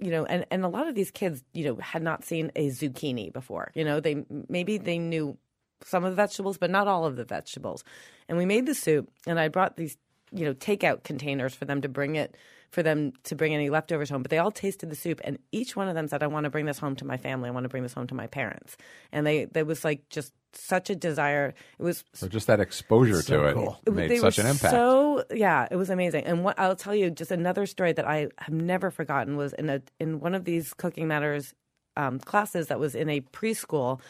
[0.00, 2.68] you know, and, and a lot of these kids, you know, had not seen a
[2.68, 3.72] zucchini before.
[3.74, 5.36] You know, they maybe they knew
[5.84, 7.84] some of the vegetables, but not all of the vegetables.
[8.28, 9.96] And we made the soup, and I brought these,
[10.30, 12.36] you know, takeout containers for them to bring it,
[12.70, 14.22] for them to bring any leftovers home.
[14.22, 16.50] But they all tasted the soup, and each one of them said, "I want to
[16.50, 17.48] bring this home to my family.
[17.48, 18.76] I want to bring this home to my parents."
[19.10, 21.54] And they, there was like just such a desire.
[21.78, 23.80] It was so just that exposure so to it cool.
[23.90, 24.72] made they such an impact.
[24.72, 26.24] So yeah, it was amazing.
[26.24, 29.68] And what I'll tell you, just another story that I have never forgotten was in
[29.68, 31.54] a in one of these cooking matters
[31.96, 34.00] um, classes that was in a preschool.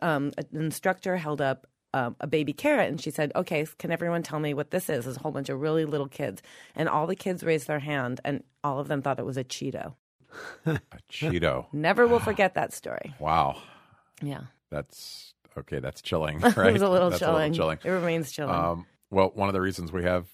[0.00, 4.22] Um, an instructor held up um, a baby carrot and she said, Okay, can everyone
[4.22, 5.04] tell me what this is?
[5.04, 6.42] There's a whole bunch of really little kids.
[6.74, 9.44] And all the kids raised their hand and all of them thought it was a
[9.44, 9.94] Cheeto.
[10.66, 11.66] a Cheeto.
[11.72, 13.14] Never will forget that story.
[13.18, 13.60] Wow.
[14.22, 14.42] Yeah.
[14.70, 16.68] That's okay, that's chilling, right?
[16.68, 17.34] it was a little, that's chilling.
[17.34, 17.78] A little chilling.
[17.84, 18.54] It remains chilling.
[18.54, 20.28] Um, well, one of the reasons we have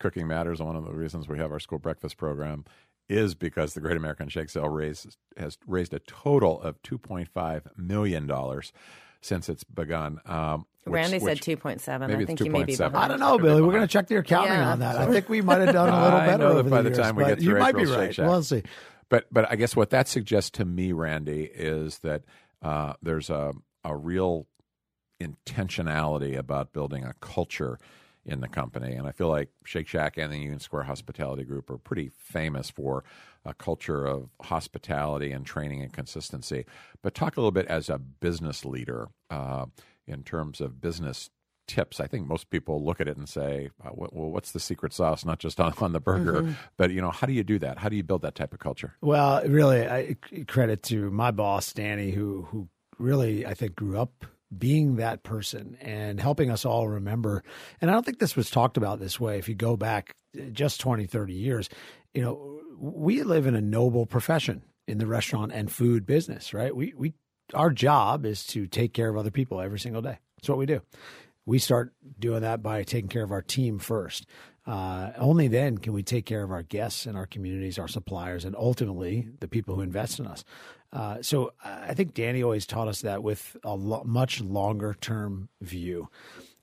[0.00, 2.64] Cooking Matters, and one of the reasons we have our school breakfast program,
[3.08, 7.28] is because the Great American Shake Sale raise, has raised a total of two point
[7.28, 8.72] five million dollars
[9.20, 10.20] since it's begun.
[10.26, 12.10] Um, which, Randy said two point seven.
[12.10, 12.96] I think you may be behind.
[12.96, 13.62] I don't know, Billy.
[13.62, 14.72] We're going to check the accounting yeah.
[14.72, 14.96] on that.
[14.96, 17.16] I think we might have done a little better over by the, the years, time
[17.16, 18.14] we get through you might be April right.
[18.14, 18.62] Shake We'll see.
[19.08, 22.22] But but I guess what that suggests to me, Randy, is that
[22.62, 23.52] uh, there's a
[23.84, 24.46] a real
[25.26, 27.78] intentionality about building a culture
[28.24, 28.94] in the company.
[28.94, 32.70] And I feel like Shake Shack and the Union Square Hospitality Group are pretty famous
[32.70, 33.04] for
[33.44, 36.64] a culture of hospitality and training and consistency.
[37.02, 39.66] But talk a little bit as a business leader uh,
[40.06, 41.30] in terms of business
[41.66, 42.00] tips.
[42.00, 45.24] I think most people look at it and say, uh, "Well, what's the secret sauce?"
[45.24, 46.52] Not just on, on the burger, mm-hmm.
[46.76, 47.78] but you know, how do you do that?
[47.78, 48.94] How do you build that type of culture?
[49.00, 54.26] Well, really, I credit to my boss Danny, who who really I think grew up
[54.56, 57.42] being that person and helping us all remember.
[57.80, 59.38] And I don't think this was talked about this way.
[59.38, 60.14] If you go back
[60.52, 61.68] just 20, 30 years,
[62.14, 66.74] you know, we live in a noble profession in the restaurant and food business, right?
[66.74, 67.14] We, we,
[67.54, 70.18] our job is to take care of other people every single day.
[70.36, 70.82] That's what we do.
[71.46, 74.26] we start doing that by taking care of our team first.
[74.66, 78.44] Uh, only then can we take care of our guests and our communities, our suppliers,
[78.44, 80.44] and ultimately the people who invest in us.
[80.92, 85.48] Uh, so I think Danny always taught us that with a lo- much longer term
[85.60, 86.08] view.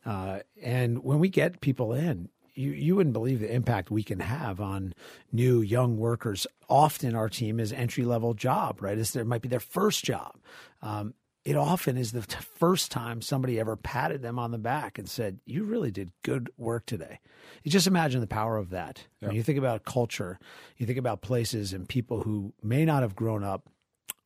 [0.05, 4.19] Uh, and when we get people in, you, you wouldn't believe the impact we can
[4.19, 4.93] have on
[5.31, 6.45] new young workers.
[6.67, 8.97] Often our team is entry level job, right?
[8.97, 10.35] It's, it might be their first job.
[10.81, 11.13] Um,
[11.45, 15.39] it often is the first time somebody ever patted them on the back and said,
[15.45, 17.19] You really did good work today.
[17.63, 19.05] You just imagine the power of that.
[19.19, 20.37] When you think about culture,
[20.77, 23.69] you think about places and people who may not have grown up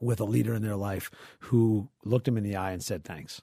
[0.03, 3.41] with a leader in their life who looked them in the eye and said thanks.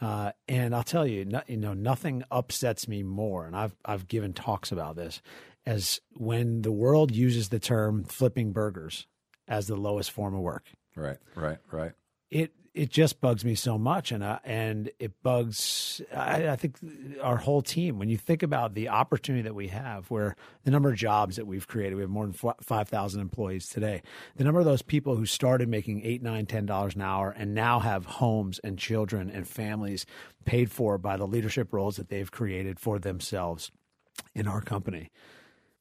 [0.00, 4.06] Uh, and I'll tell you, no, you know, nothing upsets me more, and I've I've
[4.06, 5.20] given talks about this,
[5.66, 9.06] as when the world uses the term flipping burgers
[9.48, 10.66] as the lowest form of work.
[10.94, 11.92] Right, right, right.
[12.30, 16.00] It it just bugs me so much, and uh, and it bugs.
[16.14, 16.76] I, I, think
[17.20, 17.98] our whole team.
[17.98, 21.46] When you think about the opportunity that we have, where the number of jobs that
[21.46, 24.02] we've created, we have more than five thousand employees today.
[24.36, 27.52] The number of those people who started making eight, nine, ten dollars an hour, and
[27.52, 30.06] now have homes and children and families
[30.44, 33.72] paid for by the leadership roles that they've created for themselves
[34.36, 35.10] in our company.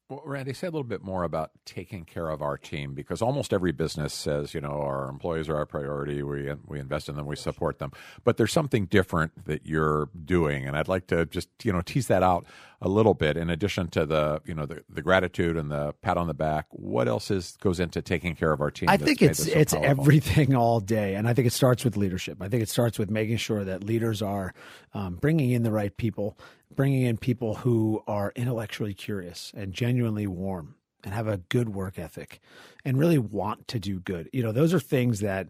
[0.09, 3.51] Well, Randy, say a little bit more about taking care of our team because almost
[3.51, 6.23] every business says, you know, our employees are our priority.
[6.23, 7.91] We we invest in them, we support them.
[8.23, 12.07] But there's something different that you're doing, and I'd like to just you know tease
[12.07, 12.45] that out
[12.81, 13.37] a little bit.
[13.37, 16.67] In addition to the you know the, the gratitude and the pat on the back,
[16.71, 18.89] what else is goes into taking care of our team?
[18.89, 19.89] I think it's so it's powerful?
[19.89, 22.41] everything all day, and I think it starts with leadership.
[22.41, 24.53] I think it starts with making sure that leaders are
[24.93, 26.37] um, bringing in the right people
[26.75, 31.97] bringing in people who are intellectually curious and genuinely warm and have a good work
[31.97, 32.39] ethic
[32.83, 34.29] and really want to do good.
[34.33, 35.47] You know, those are things that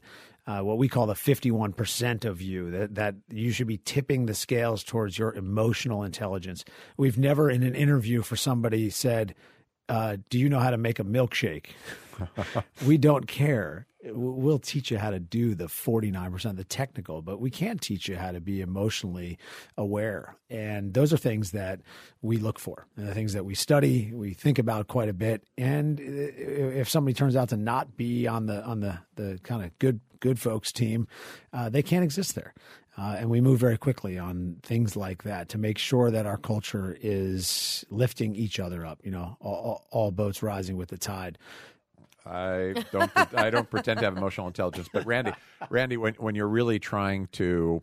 [0.48, 4.34] uh, what we call the 51% of you that, that you should be tipping the
[4.34, 6.64] scales towards your emotional intelligence.
[6.96, 9.36] We've never in an interview for somebody said,
[9.90, 11.68] uh, do you know how to make a milkshake?
[12.86, 17.50] we don't care we'll teach you how to do the 49% the technical but we
[17.50, 19.38] can't teach you how to be emotionally
[19.78, 21.82] aware and those are things that
[22.22, 25.44] we look for and the things that we study we think about quite a bit
[25.58, 29.78] and if somebody turns out to not be on the on the the kind of
[29.80, 31.08] good good folks team
[31.54, 32.54] uh, they can't exist there
[32.98, 36.38] uh, and we move very quickly on things like that to make sure that our
[36.38, 41.38] culture is lifting each other up you know all, all boats rising with the tide
[42.30, 43.12] I don't.
[43.36, 44.90] I don't pretend to have emotional intelligence.
[44.92, 45.32] But Randy,
[45.70, 47.82] Randy, when when you're really trying to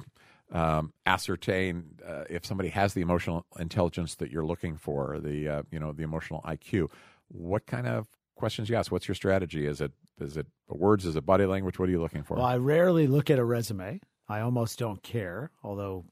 [0.53, 5.63] um, ascertain uh, if somebody has the emotional intelligence that you're looking for, the uh,
[5.71, 6.91] you know the emotional IQ,
[7.29, 8.93] what kind of questions you ask?
[8.93, 9.67] What's your strategy?
[9.67, 11.05] Is it is it words?
[11.07, 11.79] Is it body language?
[11.79, 12.37] What are you looking for?
[12.37, 14.01] Well, I rarely look at a resume.
[14.29, 16.05] I almost don't care, although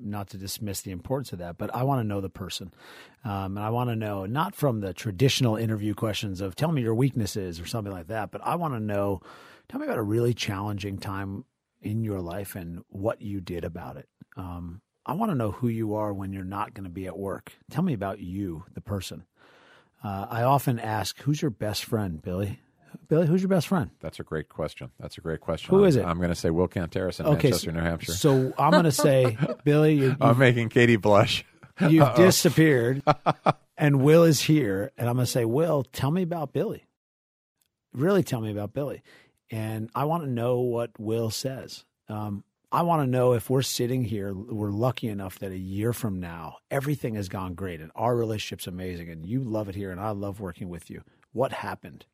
[0.00, 2.72] not to dismiss the importance of that, but I want to know the person.
[3.24, 6.82] Um, and I want to know not from the traditional interview questions of tell me
[6.82, 9.20] your weaknesses or something like that, but I want to know,
[9.68, 11.44] tell me about a really challenging time
[11.80, 14.08] in your life and what you did about it.
[14.36, 17.18] Um, I want to know who you are when you're not going to be at
[17.18, 17.52] work.
[17.70, 19.24] Tell me about you, the person.
[20.02, 22.60] Uh, I often ask, who's your best friend, Billy?
[23.08, 23.90] Billy, who's your best friend?
[24.00, 24.90] That's a great question.
[24.98, 25.70] That's a great question.
[25.70, 26.04] Who I'm, is it?
[26.04, 28.12] I'm going to say Will Canteris in okay, Manchester, so, New Hampshire.
[28.12, 31.44] So I'm going to say, Billy, you I'm making Katie blush.
[31.80, 32.16] You've Uh-oh.
[32.16, 33.02] disappeared,
[33.76, 36.86] and Will is here, and I'm going to say, Will, tell me about Billy.
[37.92, 39.02] Really, tell me about Billy,
[39.50, 41.84] and I want to know what Will says.
[42.08, 45.92] Um, I want to know if we're sitting here, we're lucky enough that a year
[45.92, 49.92] from now, everything has gone great and our relationship's amazing and you love it here
[49.92, 51.02] and I love working with you.
[51.32, 52.04] What happened?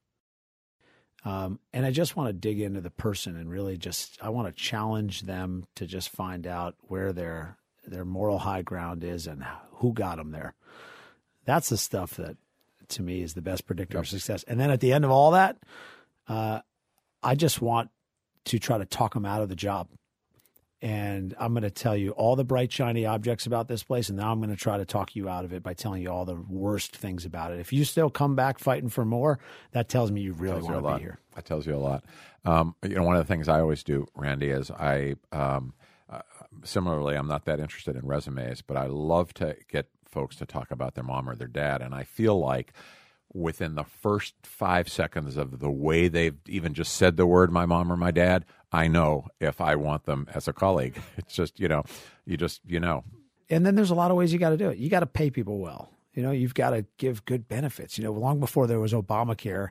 [1.24, 4.48] Um, and I just want to dig into the person and really just I want
[4.48, 9.44] to challenge them to just find out where their their moral high ground is and
[9.74, 10.54] who got them there.
[11.44, 12.36] That's the stuff that
[12.88, 14.04] to me is the best predictor yep.
[14.04, 14.44] of success.
[14.44, 15.58] And then at the end of all that,
[16.28, 16.60] uh,
[17.22, 17.90] I just want
[18.46, 19.88] to try to talk them out of the job
[20.82, 24.18] and I'm going to tell you all the bright, shiny objects about this place, and
[24.18, 26.24] now I'm going to try to talk you out of it by telling you all
[26.24, 27.60] the worst things about it.
[27.60, 29.38] If you still come back fighting for more,
[29.72, 31.18] that tells me you really want to be here.
[31.34, 32.04] That tells you a lot.
[32.44, 35.74] Um, you know, one of the things I always do, Randy, is I um,
[36.08, 36.22] uh,
[36.64, 40.70] similarly, I'm not that interested in resumes, but I love to get folks to talk
[40.70, 42.72] about their mom or their dad, and I feel like
[43.32, 47.66] within the first five seconds of the way they've even just said the word my
[47.66, 51.00] mom or my dad, I know if I want them as a colleague.
[51.16, 51.84] It's just, you know,
[52.24, 53.04] you just, you know.
[53.48, 54.78] And then there's a lot of ways you got to do it.
[54.78, 55.90] You got to pay people well.
[56.14, 57.98] You know, you've got to give good benefits.
[57.98, 59.68] You know, long before there was Obamacare,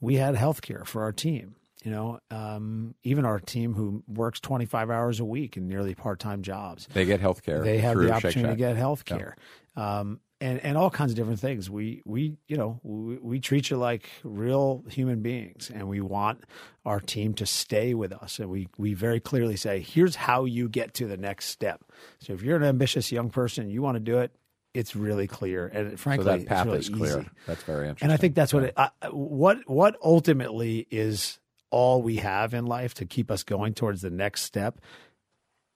[0.00, 1.56] we had health care for our team.
[1.84, 6.20] You know, um, even our team who works 25 hours a week in nearly part
[6.20, 7.62] time jobs, they get health care.
[7.62, 9.36] they have the opportunity to get health care.
[9.74, 11.70] Um, and, and all kinds of different things.
[11.70, 16.42] We, we, you know, we, we treat you like real human beings and we want
[16.84, 18.40] our team to stay with us.
[18.40, 21.84] And we, we very clearly say, here's how you get to the next step.
[22.18, 24.32] So if you're an ambitious young person, you want to do it,
[24.74, 25.68] it's really clear.
[25.68, 27.20] And So frankly, that path it's really is clear.
[27.20, 27.30] easy.
[27.46, 28.06] That's very interesting.
[28.06, 31.38] And I think that's what it, I, what what ultimately is
[31.70, 34.80] all we have in life to keep us going towards the next step.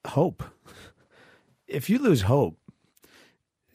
[0.07, 0.43] Hope.
[1.69, 2.59] If you lose hope,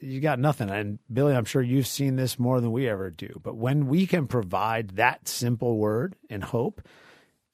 [0.01, 0.69] you got nothing.
[0.69, 3.39] And Billy, I'm sure you've seen this more than we ever do.
[3.43, 6.81] But when we can provide that simple word and hope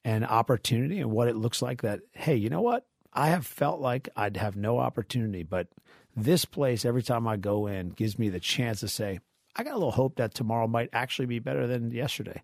[0.04, 2.86] and opportunity and what it looks like that, hey, you know what?
[3.14, 5.68] I have felt like I'd have no opportunity, but
[6.16, 9.20] this place, every time I go in, gives me the chance to say,
[9.56, 12.42] I got a little hope that tomorrow might actually be better than yesterday.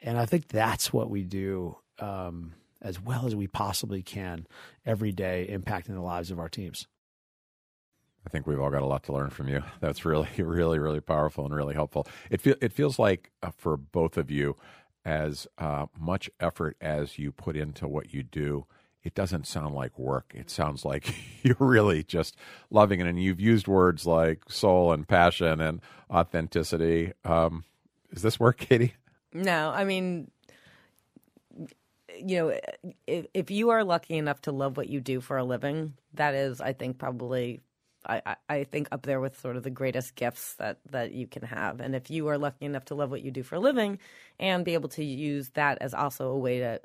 [0.00, 4.46] And I think that's what we do um, as well as we possibly can
[4.84, 6.86] every day, impacting the lives of our teams.
[8.26, 9.62] I think we've all got a lot to learn from you.
[9.80, 12.06] That's really, really, really powerful and really helpful.
[12.30, 14.56] It feel, it feels like uh, for both of you,
[15.04, 18.66] as uh, much effort as you put into what you do,
[19.02, 20.32] it doesn't sound like work.
[20.34, 21.12] It sounds like
[21.42, 22.36] you're really just
[22.70, 23.06] loving it.
[23.06, 27.12] And you've used words like soul and passion and authenticity.
[27.24, 27.64] Um,
[28.10, 28.94] is this work, Katie?
[29.32, 30.30] No, I mean,
[32.18, 32.60] you know,
[33.06, 36.34] if, if you are lucky enough to love what you do for a living, that
[36.34, 37.60] is, I think, probably,
[38.06, 41.42] I, I- think, up there with sort of the greatest gifts that that you can
[41.42, 41.80] have.
[41.80, 43.98] And if you are lucky enough to love what you do for a living,
[44.40, 46.80] and be able to use that as also a way to,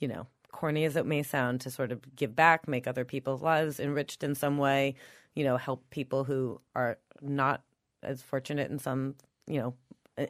[0.00, 3.42] you know, corny as it may sound, to sort of give back, make other people's
[3.42, 4.94] lives enriched in some way,
[5.34, 7.62] you know, help people who are not
[8.02, 9.14] as fortunate in some,
[9.46, 9.74] you know,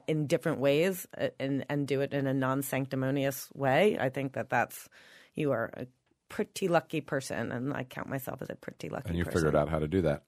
[0.07, 4.51] in different ways uh, and and do it in a non-sanctimonious way i think that
[4.51, 4.89] that's
[5.35, 5.71] you are
[6.29, 9.39] pretty lucky person and i count myself as a pretty lucky And you person.
[9.41, 10.23] figured out how to do that.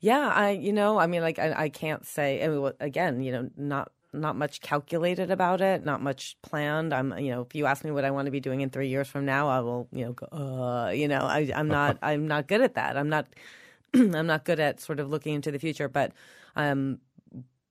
[0.00, 3.22] yeah i you know i mean like i, I can't say I mean, well, again
[3.22, 6.92] you know not not much calculated about it not much planned.
[6.94, 8.88] I'm you know if you ask me what i want to be doing in three
[8.88, 12.28] years from now i will you know go uh you know I, i'm not i'm
[12.28, 12.96] not good at that.
[12.96, 13.26] I'm not
[13.94, 16.12] i'm not good at sort of looking into the future but
[16.54, 16.98] um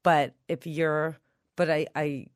[0.04, 1.18] but if you're
[1.56, 2.28] but I, I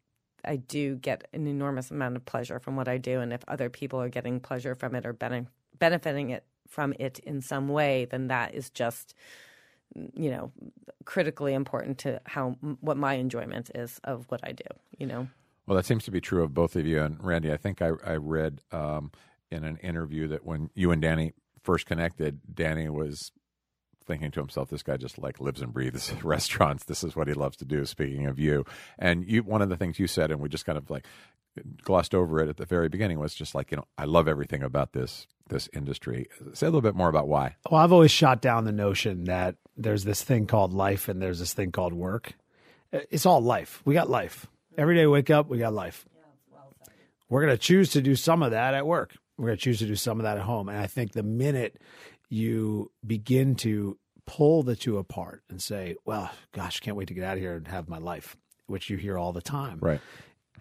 [0.46, 3.70] I do get an enormous amount of pleasure from what I do and if other
[3.70, 5.48] people are getting pleasure from it or bene-
[5.80, 9.14] benefiting it from it in some way then that is just
[10.14, 10.52] you know
[11.06, 14.66] critically important to how what my enjoyment is of what I do
[14.98, 15.28] you know
[15.66, 17.02] Well, that seems to be true of both of you.
[17.02, 19.12] And Randy, I think I, I read um,
[19.52, 23.32] in an interview that when you and Danny first connected, Danny was
[24.08, 26.86] thinking to himself, "This guy just like lives and breathes restaurants.
[26.86, 28.66] This is what he loves to do." Speaking of you,
[28.98, 31.06] and you, one of the things you said, and we just kind of like
[31.84, 34.64] glossed over it at the very beginning, was just like, you know, I love everything
[34.64, 36.28] about this this industry.
[36.54, 37.56] Say a little bit more about why.
[37.70, 41.40] Well, I've always shot down the notion that there's this thing called life and there's
[41.40, 42.34] this thing called work.
[42.92, 43.82] It's all life.
[43.86, 44.48] We got life.
[44.78, 46.06] Every day we wake up, we got life.
[47.30, 49.16] We're going to choose to do some of that at work.
[49.38, 50.70] We're going to choose to do some of that at home.
[50.70, 51.78] And I think the minute
[52.30, 57.24] you begin to pull the two apart and say, well, gosh, can't wait to get
[57.24, 60.02] out of here and have my life, which you hear all the time Right.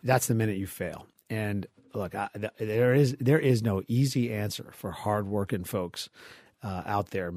[0.02, 1.06] that's the minute you fail.
[1.28, 6.08] And look, I, th- there is there is no easy answer for hardworking folks
[6.62, 7.32] uh, out there,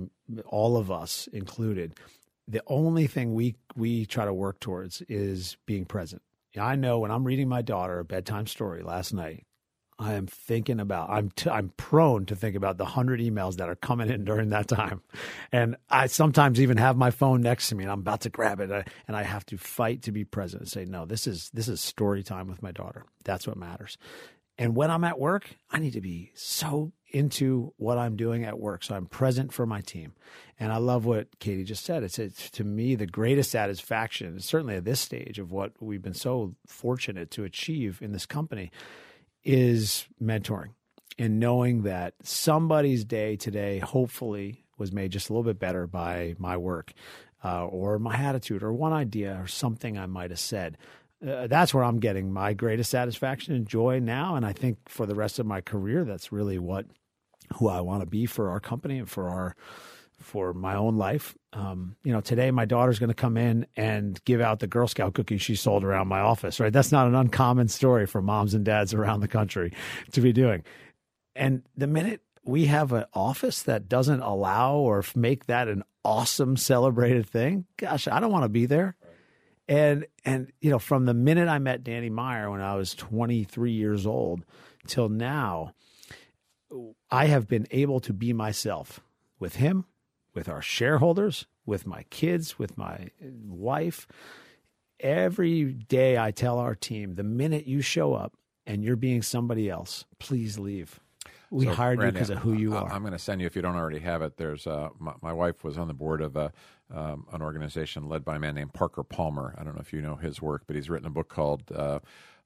[0.46, 1.96] all of us included.
[2.48, 6.22] The only thing we we try to work towards is being present.
[6.60, 9.46] I know when I'm reading my daughter a bedtime story last night,
[10.00, 13.68] I am thinking about I'm t- I'm prone to think about the hundred emails that
[13.68, 15.02] are coming in during that time,
[15.52, 18.62] and I sometimes even have my phone next to me and I'm about to grab
[18.62, 21.06] it, uh, and I, have to fight to be present and say no.
[21.06, 23.06] This is this is story time with my daughter.
[23.26, 23.98] That's what matters.
[24.58, 28.60] And when I'm at work, I need to be so into what I'm doing at
[28.60, 30.14] work, so I'm present for my team.
[30.60, 32.04] And I love what Katie just said.
[32.04, 36.14] It's, it's to me the greatest satisfaction, certainly at this stage of what we've been
[36.14, 38.70] so fortunate to achieve in this company
[39.50, 40.70] is mentoring
[41.18, 46.36] and knowing that somebody's day today hopefully was made just a little bit better by
[46.38, 46.94] my work
[47.44, 50.78] uh, or my attitude or one idea or something I might have said.
[51.28, 54.36] Uh, that's where I'm getting my greatest satisfaction and joy now.
[54.36, 56.86] And I think for the rest of my career, that's really what
[57.56, 59.56] who I want to be for our company and for our
[60.20, 61.36] for my own life.
[61.54, 64.88] Um, you know, today my daughter's going to come in and give out the Girl
[64.88, 66.60] Scout cookies she sold around my office.
[66.60, 69.74] Right, that's not an uncommon story for moms and dads around the country
[70.12, 70.64] to be doing.
[71.36, 76.58] And the minute we have an office that doesn't allow or make that an awesome
[76.58, 78.96] celebrated thing, gosh, I don't want to be there.
[79.68, 83.72] And and you know, from the minute I met Danny Meyer when I was 23
[83.72, 84.44] years old
[84.88, 85.74] till now,
[87.12, 89.00] I have been able to be myself
[89.40, 89.86] with him,
[90.40, 94.08] with our shareholders, with my kids, with my wife.
[95.02, 99.70] Every day I tell our team, the minute you show up and you're being somebody
[99.70, 101.02] else, please leave.
[101.52, 102.90] We So, hired you because of who you I- are.
[102.94, 104.38] I'm going to send you if you don't already have it.
[104.38, 106.54] There's uh, my, my wife was on the board of a,
[106.94, 109.54] um, an organization led by a man named Parker Palmer.
[109.58, 112.00] I don't know if you know his work, but he's written a book called uh,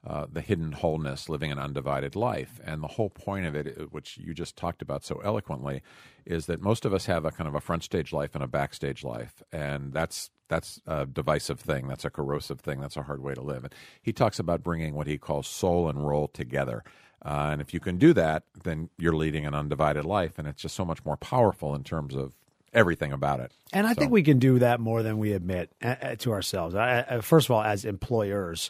[0.05, 3.83] uh, "The Hidden Wholeness: Living an Undivided Life." And the whole point of it, uh,
[3.85, 5.81] which you just talked about so eloquently,
[6.25, 8.47] is that most of us have a kind of a front stage life and a
[8.47, 11.87] backstage life, and that's that's a divisive thing.
[11.87, 12.79] That's a corrosive thing.
[12.81, 13.63] That's a hard way to live.
[13.63, 16.83] And he talks about bringing what he calls soul and role together.
[17.25, 20.61] Uh, and if you can do that, then you're leading an undivided life, and it's
[20.61, 22.33] just so much more powerful in terms of
[22.73, 23.51] everything about it.
[23.71, 26.33] And I So- think we can do that more than we admit uh, uh, to
[26.33, 26.75] ourselves.
[26.75, 28.69] I, I, first of all, as employers,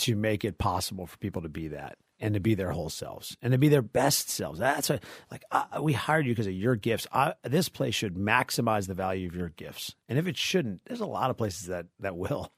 [0.00, 3.36] to make it possible for people to be that and to be their whole selves
[3.40, 4.58] and to be their best selves.
[4.58, 7.06] That's a, like uh, we hired you because of your gifts.
[7.12, 11.00] I, this place should maximize the value of your gifts, and if it shouldn't, there's
[11.00, 12.52] a lot of places that that will.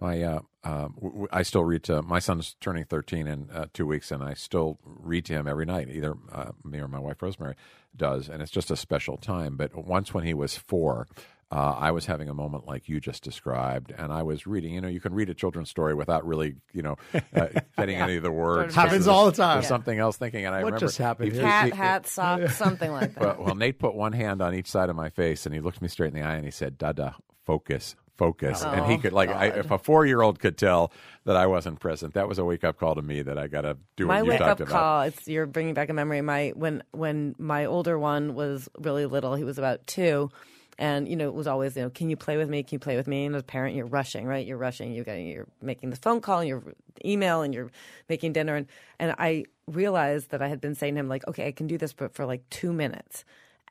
[0.00, 3.86] My, uh, w- w- I still read to my son's turning 13 in uh, two
[3.86, 5.88] weeks, and I still read to him every night.
[5.88, 7.54] Either uh, me or my wife Rosemary
[7.96, 9.56] does, and it's just a special time.
[9.56, 11.06] But once when he was four,
[11.52, 14.72] uh, I was having a moment like you just described, and I was reading.
[14.72, 16.96] You know, you can read a children's story without really, you know,
[17.36, 18.74] uh, getting any of the words.
[18.74, 19.56] Happens all the time.
[19.58, 21.46] There's something else thinking, and I What remember just happened he- here?
[21.46, 23.20] he- Hat, he- hat, sock, something like that.
[23.20, 25.82] well, well, Nate put one hand on each side of my face, and he looked
[25.82, 29.12] me straight in the eye, and he said, "Dada, focus." Focus, and he Oh, could
[29.14, 30.92] like I, if a four-year-old could tell
[31.24, 33.78] that I wasn't present, that was a wake-up call to me that I got to
[33.96, 34.70] do my what you wake talked up about.
[34.78, 39.06] call it's you're bringing back a memory my when when my older one was really
[39.06, 40.30] little he was about two
[40.78, 42.62] and you know it was always you know can you play with me?
[42.62, 43.24] Can you play with me?
[43.26, 44.46] And as a parent you're rushing right?
[44.46, 44.92] You're rushing.
[44.92, 46.62] You're getting you're making the phone call and you're
[47.04, 47.70] email and you're
[48.08, 48.54] making dinner.
[48.56, 48.66] And
[48.98, 51.78] and i realized that i had been saying to him like okay i can do
[51.78, 53.24] this but for like two minutes.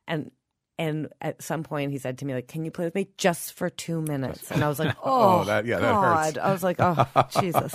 [0.07, 0.31] And
[0.79, 3.53] and at some point he said to me like can you play with me just
[3.53, 4.49] for two minutes?
[4.51, 6.37] And i was like oh, Oh, that- yeah, that hurts.
[6.37, 7.05] I was like oh
[7.41, 7.73] jesus.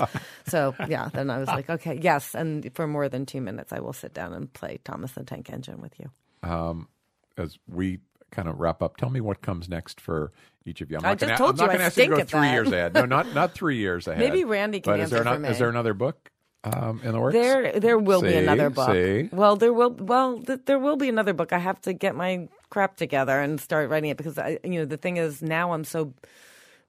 [0.49, 3.81] So yeah then i was like okay yes and for more than two minutes i
[3.81, 6.11] will sit down and play thomas the tank engine with you.
[6.49, 6.89] Um,
[7.37, 7.99] As we
[8.37, 10.31] kind of wrap up, tell me what comes next for
[10.67, 10.99] each of you.
[10.99, 12.41] I'm I not just gonna, told I'm you not gonna ask you to go three
[12.41, 12.53] that.
[12.53, 12.95] years ahead.
[12.95, 14.21] No, not not three years ahead.
[14.21, 15.49] Maybe Randy can but is there not, me.
[15.49, 16.31] Is there another book
[16.65, 17.33] um, in the works?
[17.35, 18.93] There, there will be another book.
[18.93, 19.29] see.
[19.33, 19.91] Well, there will.
[19.91, 21.53] Well, th- there will be another book.
[21.53, 24.85] I have to get my crap together and start writing it because I, you know,
[24.85, 26.13] the thing is now I'm so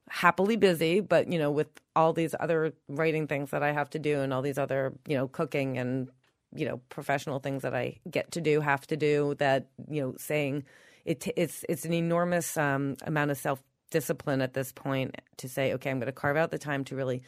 [0.09, 3.99] happily busy, but you know, with all these other writing things that I have to
[3.99, 6.09] do and all these other, you know, cooking and
[6.55, 9.35] you know, professional things that I get to do, have to do.
[9.37, 10.63] That you know, saying
[11.07, 15.73] it, it's it's an enormous um, amount of self discipline at this point to say,
[15.73, 17.23] okay, I'm going to carve out the time to really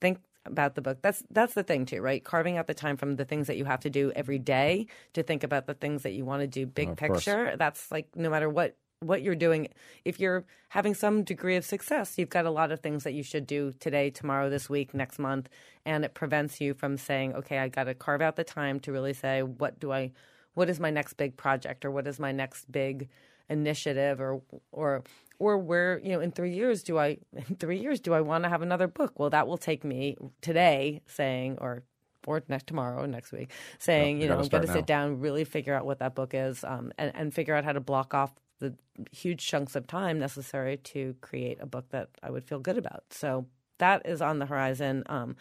[0.00, 0.98] think about the book.
[1.00, 2.22] That's that's the thing too, right?
[2.22, 5.22] Carving out the time from the things that you have to do every day to
[5.22, 7.24] think about the things that you want to do big course.
[7.24, 7.56] picture.
[7.56, 9.68] That's like no matter what what you're doing,
[10.04, 13.22] if you're having some degree of success, you've got a lot of things that you
[13.22, 15.48] should do today, tomorrow, this week, next month,
[15.86, 18.92] and it prevents you from saying, okay, I got to carve out the time to
[18.92, 20.12] really say, what do I
[20.54, 23.08] what is my next big project or what is my next big
[23.48, 24.42] initiative or
[24.72, 25.02] or
[25.38, 28.44] or where you know in three years do I in three years do I want
[28.44, 29.18] to have another book?
[29.18, 31.82] Well, that will take me today saying or
[32.26, 35.44] or next tomorrow next week saying you you know I'm going to sit down really
[35.44, 38.32] figure out what that book is um, and and figure out how to block off
[38.60, 38.74] the
[39.10, 43.04] huge chunks of time necessary to create a book that I would feel good about.
[43.10, 43.46] So
[43.78, 45.02] that is on the horizon.
[45.06, 45.36] Um,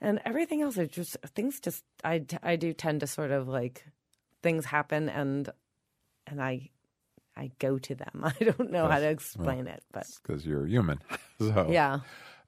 [0.00, 1.58] and everything else are just things.
[1.58, 3.84] Just I I do tend to sort of like
[4.48, 5.50] things happen and
[6.26, 6.70] and I
[7.36, 8.24] I go to them.
[8.40, 11.00] I don't know how to explain it, but because you're human.
[11.38, 12.00] so yeah.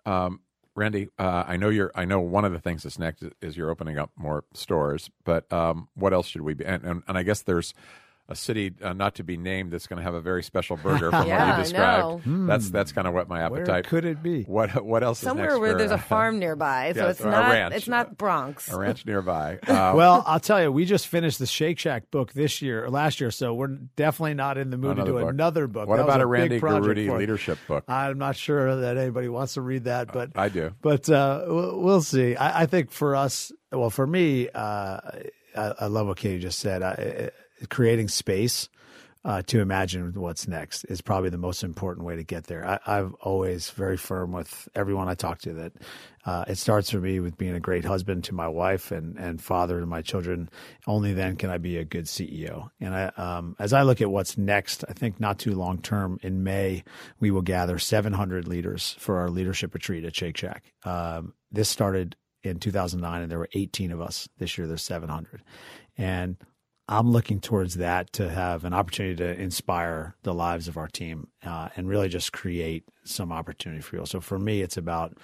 [0.06, 0.40] Um,
[0.74, 1.92] Randy, uh, I know you're.
[1.94, 5.10] I know one of the things that's next is you're opening up more stores.
[5.24, 6.64] But um, what else should we be?
[6.64, 7.74] And, and, and I guess there's
[8.30, 11.10] a city uh, not to be named that's going to have a very special burger
[11.10, 12.26] from Yeah, what you described.
[12.26, 12.46] know.
[12.46, 13.86] That's that's kind of what my Where appetite.
[13.86, 14.44] could it be?
[14.44, 17.10] What what else Somewhere is next where for, there's uh, a farm nearby, so yes,
[17.16, 17.74] it's a not ranch.
[17.74, 18.70] it's not Bronx.
[18.72, 19.58] a ranch nearby?
[19.68, 22.90] Uh, Well, I'll tell you, we just finished the Shake Shack book this year or
[22.90, 23.66] last year, so we're
[23.96, 25.28] definitely not in the mood to do book.
[25.28, 25.88] another book.
[25.88, 27.18] what That was about a big Randy project Garutti for us.
[27.18, 27.84] leadership book?
[27.88, 30.72] I'm not sure that anybody wants to read that, but I do.
[30.82, 32.36] But uh, we'll we'll see.
[32.36, 35.00] I, I think for us, well, for me, uh,
[35.56, 36.82] I, I love what Katie just said.
[36.82, 37.30] I, I-
[37.68, 38.68] creating space
[39.22, 42.66] uh, to imagine what's next is probably the most important way to get there.
[42.66, 45.72] I, I'm always very firm with everyone I talk to that
[46.24, 49.40] uh, it starts for me with being a great husband to my wife and, and
[49.40, 50.48] father to my children.
[50.86, 52.70] Only then can I be a good CEO.
[52.80, 56.18] And I, um, as I look at what's next, I think not too long term
[56.22, 56.82] in May,
[57.18, 60.72] we will gather 700 leaders for our leadership retreat at Shake Shack.
[60.84, 64.30] Um, this started in 2009 and there were 18 of us.
[64.38, 65.42] This year there's 700.
[65.98, 66.36] And
[66.90, 71.28] I'm looking towards that to have an opportunity to inspire the lives of our team
[71.46, 74.06] uh, and really just create some opportunity for you.
[74.06, 75.16] So for me, it's about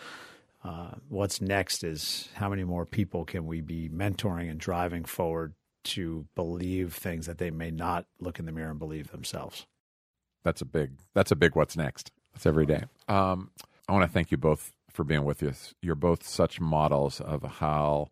[0.63, 5.55] uh, what's next is how many more people can we be mentoring and driving forward
[5.87, 9.67] to believe things that they may not look in the mirror and believe themselves.
[10.45, 10.93] That's a big.
[11.15, 11.57] That's a big.
[11.57, 12.13] What's next?
[12.33, 12.85] That's every day.
[13.09, 13.51] Um,
[13.89, 15.75] I want to thank you both for being with us.
[15.83, 18.09] You're both such models of how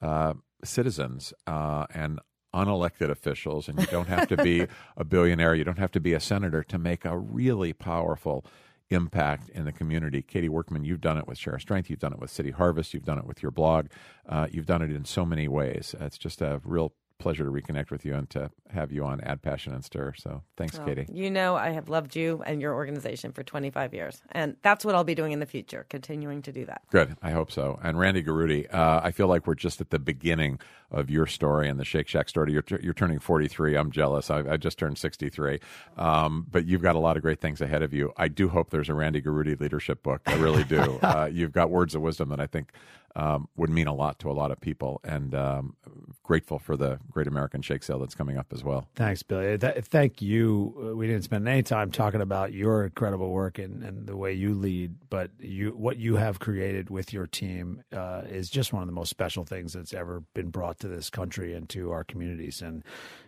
[0.00, 2.20] uh, citizens uh, and
[2.54, 6.12] unelected officials, and you don't have to be a billionaire, you don't have to be
[6.12, 8.44] a senator to make a really powerful
[8.90, 10.22] impact in the community.
[10.22, 13.04] Katie Workman, you've done it with Share Strength, you've done it with City Harvest, you've
[13.04, 13.86] done it with your blog,
[14.28, 15.94] uh, you've done it in so many ways.
[16.00, 16.92] It's just a real
[17.22, 20.12] pleasure to reconnect with you and to have you on Add Passion and Stir.
[20.16, 21.06] So thanks, Well, Katie.
[21.12, 24.20] You know, I have loved you and your organization for 25 years.
[24.32, 26.82] And that's what I'll be doing in the future, continuing to do that.
[26.90, 27.16] Good.
[27.22, 27.78] I hope so.
[27.82, 30.58] And Randy Garutti, uh, I feel like we're just at the beginning
[30.90, 32.52] of your story and the Shake Shack story.
[32.52, 33.76] You're, you're turning 43.
[33.76, 34.28] I'm jealous.
[34.30, 35.60] I, I just turned 63.
[35.96, 38.12] Um, but you've got a lot of great things ahead of you.
[38.16, 40.22] I do hope there's a Randy Garutti leadership book.
[40.26, 40.98] I really do.
[41.02, 42.72] uh, you've got words of wisdom that I think
[43.16, 45.00] um, would mean a lot to a lot of people.
[45.04, 45.76] And um,
[46.22, 48.88] grateful for the Great American Shake Sale that's coming up as well.
[48.94, 49.58] Thanks, Billy.
[49.58, 50.74] Th- thank you.
[50.78, 54.32] Uh, We didn't spend any time talking about your incredible work and, and the way
[54.32, 58.82] you lead, but you what you have created with your team uh, is just one
[58.82, 62.04] of the most special things that's ever been brought to this country and to our
[62.04, 62.62] communities.
[62.62, 62.82] And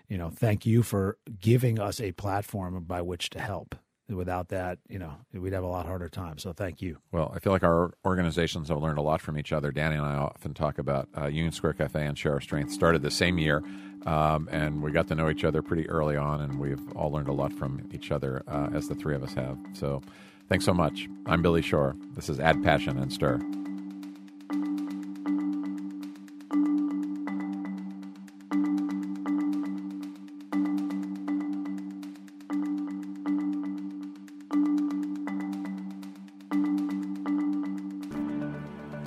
[0.09, 3.75] you know, thank you for giving us a platform by which to help.
[4.09, 6.37] Without that, you know, we'd have a lot harder time.
[6.37, 6.99] So thank you.
[7.11, 9.73] Well, I feel like our organizations have learned a lot from each other.
[9.73, 13.01] Danny and I often talk about uh, Union Square Cafe and Share Our Strength started
[13.01, 13.63] the same year,
[14.05, 17.29] um, and we got to know each other pretty early on, and we've all learned
[17.29, 19.57] a lot from each other uh, as the three of us have.
[19.73, 20.03] So,
[20.51, 21.09] thanks so much.
[21.25, 21.97] I'm Billy Shore.
[22.15, 23.41] This is Add Passion and Stir.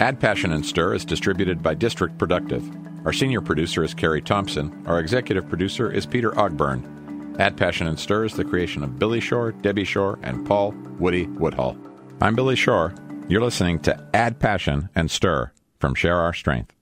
[0.08, 2.64] Add Passion and Stir is distributed by District Productive.
[3.04, 4.86] Our senior producer is Carrie Thompson.
[4.88, 7.38] Our executive producer is Peter Ogburn.
[7.42, 11.28] Add Passion and Stir is the creation of Billy Shore, Debbie Shore, and Paul Woody
[11.28, 11.76] Woodhull.
[12.22, 12.96] I'm Billy Shore.
[13.28, 16.77] You're listening to Add Passion and Stir from Share Our Strength.